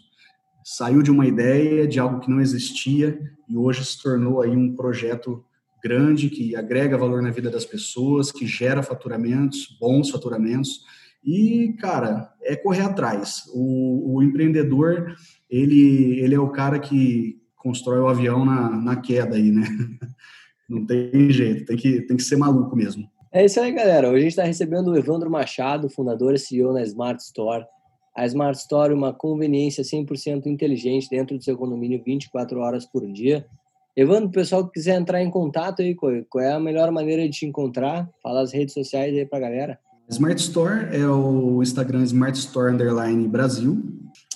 Saiu 0.63 1.01
de 1.01 1.11
uma 1.11 1.27
ideia, 1.27 1.85
de 1.85 1.99
algo 1.99 2.21
que 2.21 2.29
não 2.29 2.39
existia, 2.39 3.19
e 3.49 3.57
hoje 3.57 3.83
se 3.83 4.01
tornou 4.01 4.41
aí 4.41 4.55
um 4.55 4.73
projeto 4.73 5.43
grande 5.83 6.29
que 6.29 6.55
agrega 6.55 6.97
valor 6.97 7.21
na 7.21 7.31
vida 7.31 7.49
das 7.49 7.65
pessoas, 7.65 8.31
que 8.31 8.45
gera 8.45 8.83
faturamentos, 8.83 9.77
bons 9.79 10.09
faturamentos. 10.09 10.81
E, 11.23 11.75
cara, 11.79 12.33
é 12.41 12.55
correr 12.55 12.83
atrás. 12.83 13.43
O, 13.53 14.15
o 14.15 14.23
empreendedor, 14.23 15.15
ele, 15.49 16.19
ele 16.19 16.35
é 16.35 16.39
o 16.39 16.49
cara 16.49 16.79
que 16.79 17.41
constrói 17.55 17.99
o 17.99 18.07
avião 18.07 18.45
na, 18.45 18.69
na 18.69 18.95
queda 18.95 19.35
aí, 19.35 19.51
né? 19.51 19.63
Não 20.69 20.85
tem 20.85 21.29
jeito, 21.29 21.65
tem 21.65 21.77
que, 21.77 22.01
tem 22.01 22.17
que 22.17 22.23
ser 22.23 22.35
maluco 22.35 22.75
mesmo. 22.75 23.09
É 23.31 23.45
isso 23.45 23.59
aí, 23.59 23.71
galera. 23.71 24.07
Hoje 24.07 24.17
a 24.17 24.21
gente 24.21 24.29
está 24.29 24.43
recebendo 24.43 24.89
o 24.89 24.97
Evandro 24.97 25.29
Machado, 25.29 25.89
fundador 25.89 26.33
e 26.33 26.39
CEO 26.39 26.73
na 26.73 26.81
Smart 26.83 27.21
Store. 27.21 27.65
A 28.15 28.25
Smart 28.25 28.57
Store 28.57 28.91
é 28.91 28.95
uma 28.95 29.13
conveniência 29.13 29.83
100% 29.83 30.47
inteligente 30.47 31.09
dentro 31.09 31.37
do 31.37 31.43
seu 31.43 31.57
condomínio 31.57 32.01
24 32.03 32.59
horas 32.59 32.85
por 32.85 33.05
dia. 33.11 33.45
Evandro, 33.97 34.27
o 34.27 34.31
pessoal 34.31 34.63
que 34.63 34.73
quiser 34.73 34.95
entrar 34.95 35.23
em 35.23 35.31
contato 35.31 35.81
aí, 35.81 35.95
qual 35.95 36.43
é 36.43 36.53
a 36.53 36.59
melhor 36.59 36.91
maneira 36.91 37.23
de 37.23 37.31
te 37.31 37.47
encontrar? 37.47 38.07
Fala 38.21 38.43
as 38.43 38.53
redes 38.53 38.75
sociais 38.75 39.17
aí 39.17 39.25
pra 39.25 39.39
galera. 39.39 39.79
Smart 40.07 40.39
Store 40.39 40.95
é 40.95 41.07
o 41.07 41.63
Instagram 41.63 42.03
Smart 42.03 42.37
Store 42.37 42.71
Underline 42.71 43.27
Brasil. 43.27 43.81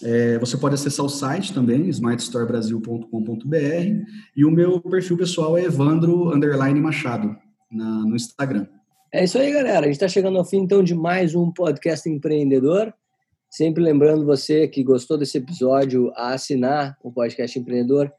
É, 0.03 0.39
você 0.39 0.57
pode 0.57 0.73
acessar 0.73 1.05
o 1.05 1.09
site 1.09 1.53
também, 1.53 1.87
smartstorebrasil.com.br, 1.89 4.11
e 4.35 4.43
o 4.43 4.49
meu 4.49 4.81
perfil 4.81 5.15
pessoal 5.15 5.55
é 5.55 5.65
Evandro 5.65 6.33
Underline 6.33 6.81
Machado 6.81 7.37
na, 7.71 8.03
no 8.03 8.15
Instagram. 8.15 8.65
É 9.13 9.23
isso 9.23 9.37
aí, 9.37 9.53
galera. 9.53 9.81
A 9.81 9.83
gente 9.83 9.93
está 9.93 10.07
chegando 10.07 10.39
ao 10.39 10.45
fim 10.45 10.57
então 10.57 10.83
de 10.83 10.95
mais 10.95 11.35
um 11.35 11.51
podcast 11.51 12.09
empreendedor. 12.09 12.91
Sempre 13.47 13.83
lembrando 13.83 14.25
você 14.25 14.67
que 14.67 14.83
gostou 14.83 15.19
desse 15.19 15.37
episódio 15.37 16.11
a 16.15 16.33
assinar 16.33 16.97
o 17.03 17.11
podcast 17.11 17.59
empreendedor, 17.59 18.11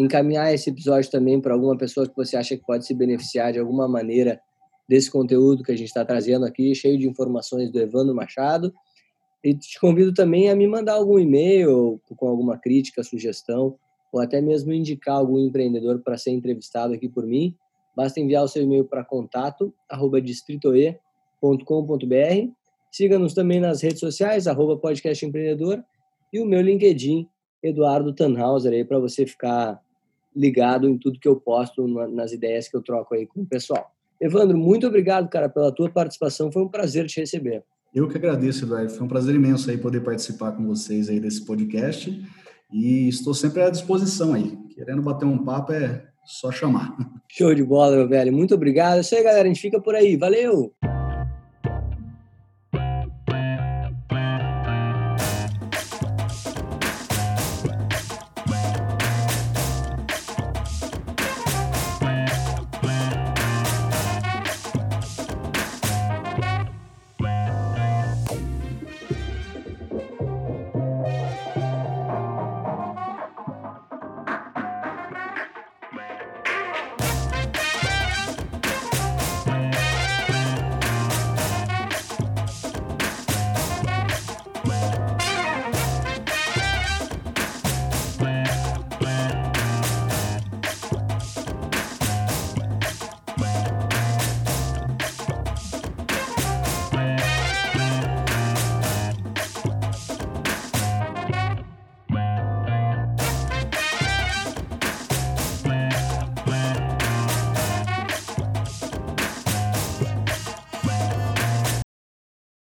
encaminhar 0.00 0.52
esse 0.52 0.70
episódio 0.70 1.10
também 1.10 1.40
para 1.40 1.52
alguma 1.52 1.76
pessoa 1.76 2.08
que 2.08 2.16
você 2.16 2.36
acha 2.36 2.56
que 2.56 2.64
pode 2.64 2.86
se 2.86 2.94
beneficiar 2.94 3.52
de 3.52 3.58
alguma 3.58 3.86
maneira 3.86 4.40
desse 4.88 5.10
conteúdo 5.10 5.62
que 5.62 5.70
a 5.70 5.76
gente 5.76 5.88
está 5.88 6.04
trazendo 6.04 6.44
aqui, 6.44 6.74
cheio 6.74 6.98
de 6.98 7.08
informações 7.08 7.70
do 7.70 7.78
Evandro 7.78 8.14
Machado. 8.14 8.72
E 9.42 9.54
te 9.54 9.78
convido 9.78 10.12
também 10.12 10.50
a 10.50 10.56
me 10.56 10.66
mandar 10.66 10.94
algum 10.94 11.18
e-mail 11.18 12.00
com 12.16 12.28
alguma 12.28 12.58
crítica, 12.58 13.02
sugestão, 13.02 13.76
ou 14.12 14.20
até 14.20 14.40
mesmo 14.40 14.72
indicar 14.72 15.16
algum 15.16 15.38
empreendedor 15.38 16.00
para 16.00 16.18
ser 16.18 16.32
entrevistado 16.32 16.92
aqui 16.92 17.08
por 17.08 17.26
mim. 17.26 17.54
Basta 17.96 18.20
enviar 18.20 18.44
o 18.44 18.48
seu 18.48 18.62
e-mail 18.62 18.84
para 18.84 19.04
contato 19.04 19.72
distritoe.com.br. 20.22 20.96
Siga-nos 22.90 23.34
também 23.34 23.60
nas 23.60 23.82
redes 23.82 24.00
sociais, 24.00 24.48
arroba 24.48 24.76
podcast 24.76 25.24
empreendedor, 25.24 25.84
e 26.32 26.40
o 26.40 26.46
meu 26.46 26.60
LinkedIn, 26.60 27.28
Eduardo 27.62 28.12
Tannhauser, 28.12 28.72
aí 28.72 28.84
para 28.84 28.98
você 28.98 29.24
ficar 29.24 29.80
ligado 30.34 30.88
em 30.88 30.96
tudo 30.98 31.18
que 31.18 31.28
eu 31.28 31.36
posto 31.36 31.86
nas 32.08 32.32
ideias 32.32 32.68
que 32.68 32.76
eu 32.76 32.82
troco 32.82 33.14
aí 33.14 33.26
com 33.26 33.42
o 33.42 33.46
pessoal. 33.46 33.90
Evandro, 34.20 34.56
muito 34.56 34.86
obrigado, 34.86 35.28
cara, 35.28 35.48
pela 35.48 35.72
tua 35.72 35.90
participação. 35.90 36.52
Foi 36.52 36.62
um 36.62 36.68
prazer 36.68 37.06
te 37.06 37.20
receber. 37.20 37.64
Eu 37.94 38.08
que 38.08 38.16
agradeço, 38.16 38.64
Eduardo. 38.64 38.90
Foi 38.90 39.04
um 39.04 39.08
prazer 39.08 39.34
imenso 39.34 39.70
aí 39.70 39.78
poder 39.78 40.00
participar 40.00 40.52
com 40.52 40.66
vocês 40.66 41.08
aí 41.08 41.18
desse 41.18 41.44
podcast. 41.44 42.22
E 42.72 43.08
estou 43.08 43.34
sempre 43.34 43.62
à 43.62 43.70
disposição 43.70 44.34
aí. 44.34 44.56
Querendo 44.74 45.02
bater 45.02 45.24
um 45.24 45.44
papo 45.44 45.72
é 45.72 46.04
só 46.24 46.52
chamar. 46.52 46.96
Show 47.28 47.54
de 47.54 47.64
bola, 47.64 47.96
meu 47.96 48.08
velho. 48.08 48.32
Muito 48.32 48.54
obrigado. 48.54 48.98
É 48.98 49.00
isso 49.00 49.14
aí, 49.14 49.22
galera. 49.22 49.44
A 49.44 49.48
gente 49.48 49.60
fica 49.60 49.80
por 49.80 49.94
aí. 49.94 50.16
Valeu! 50.16 50.72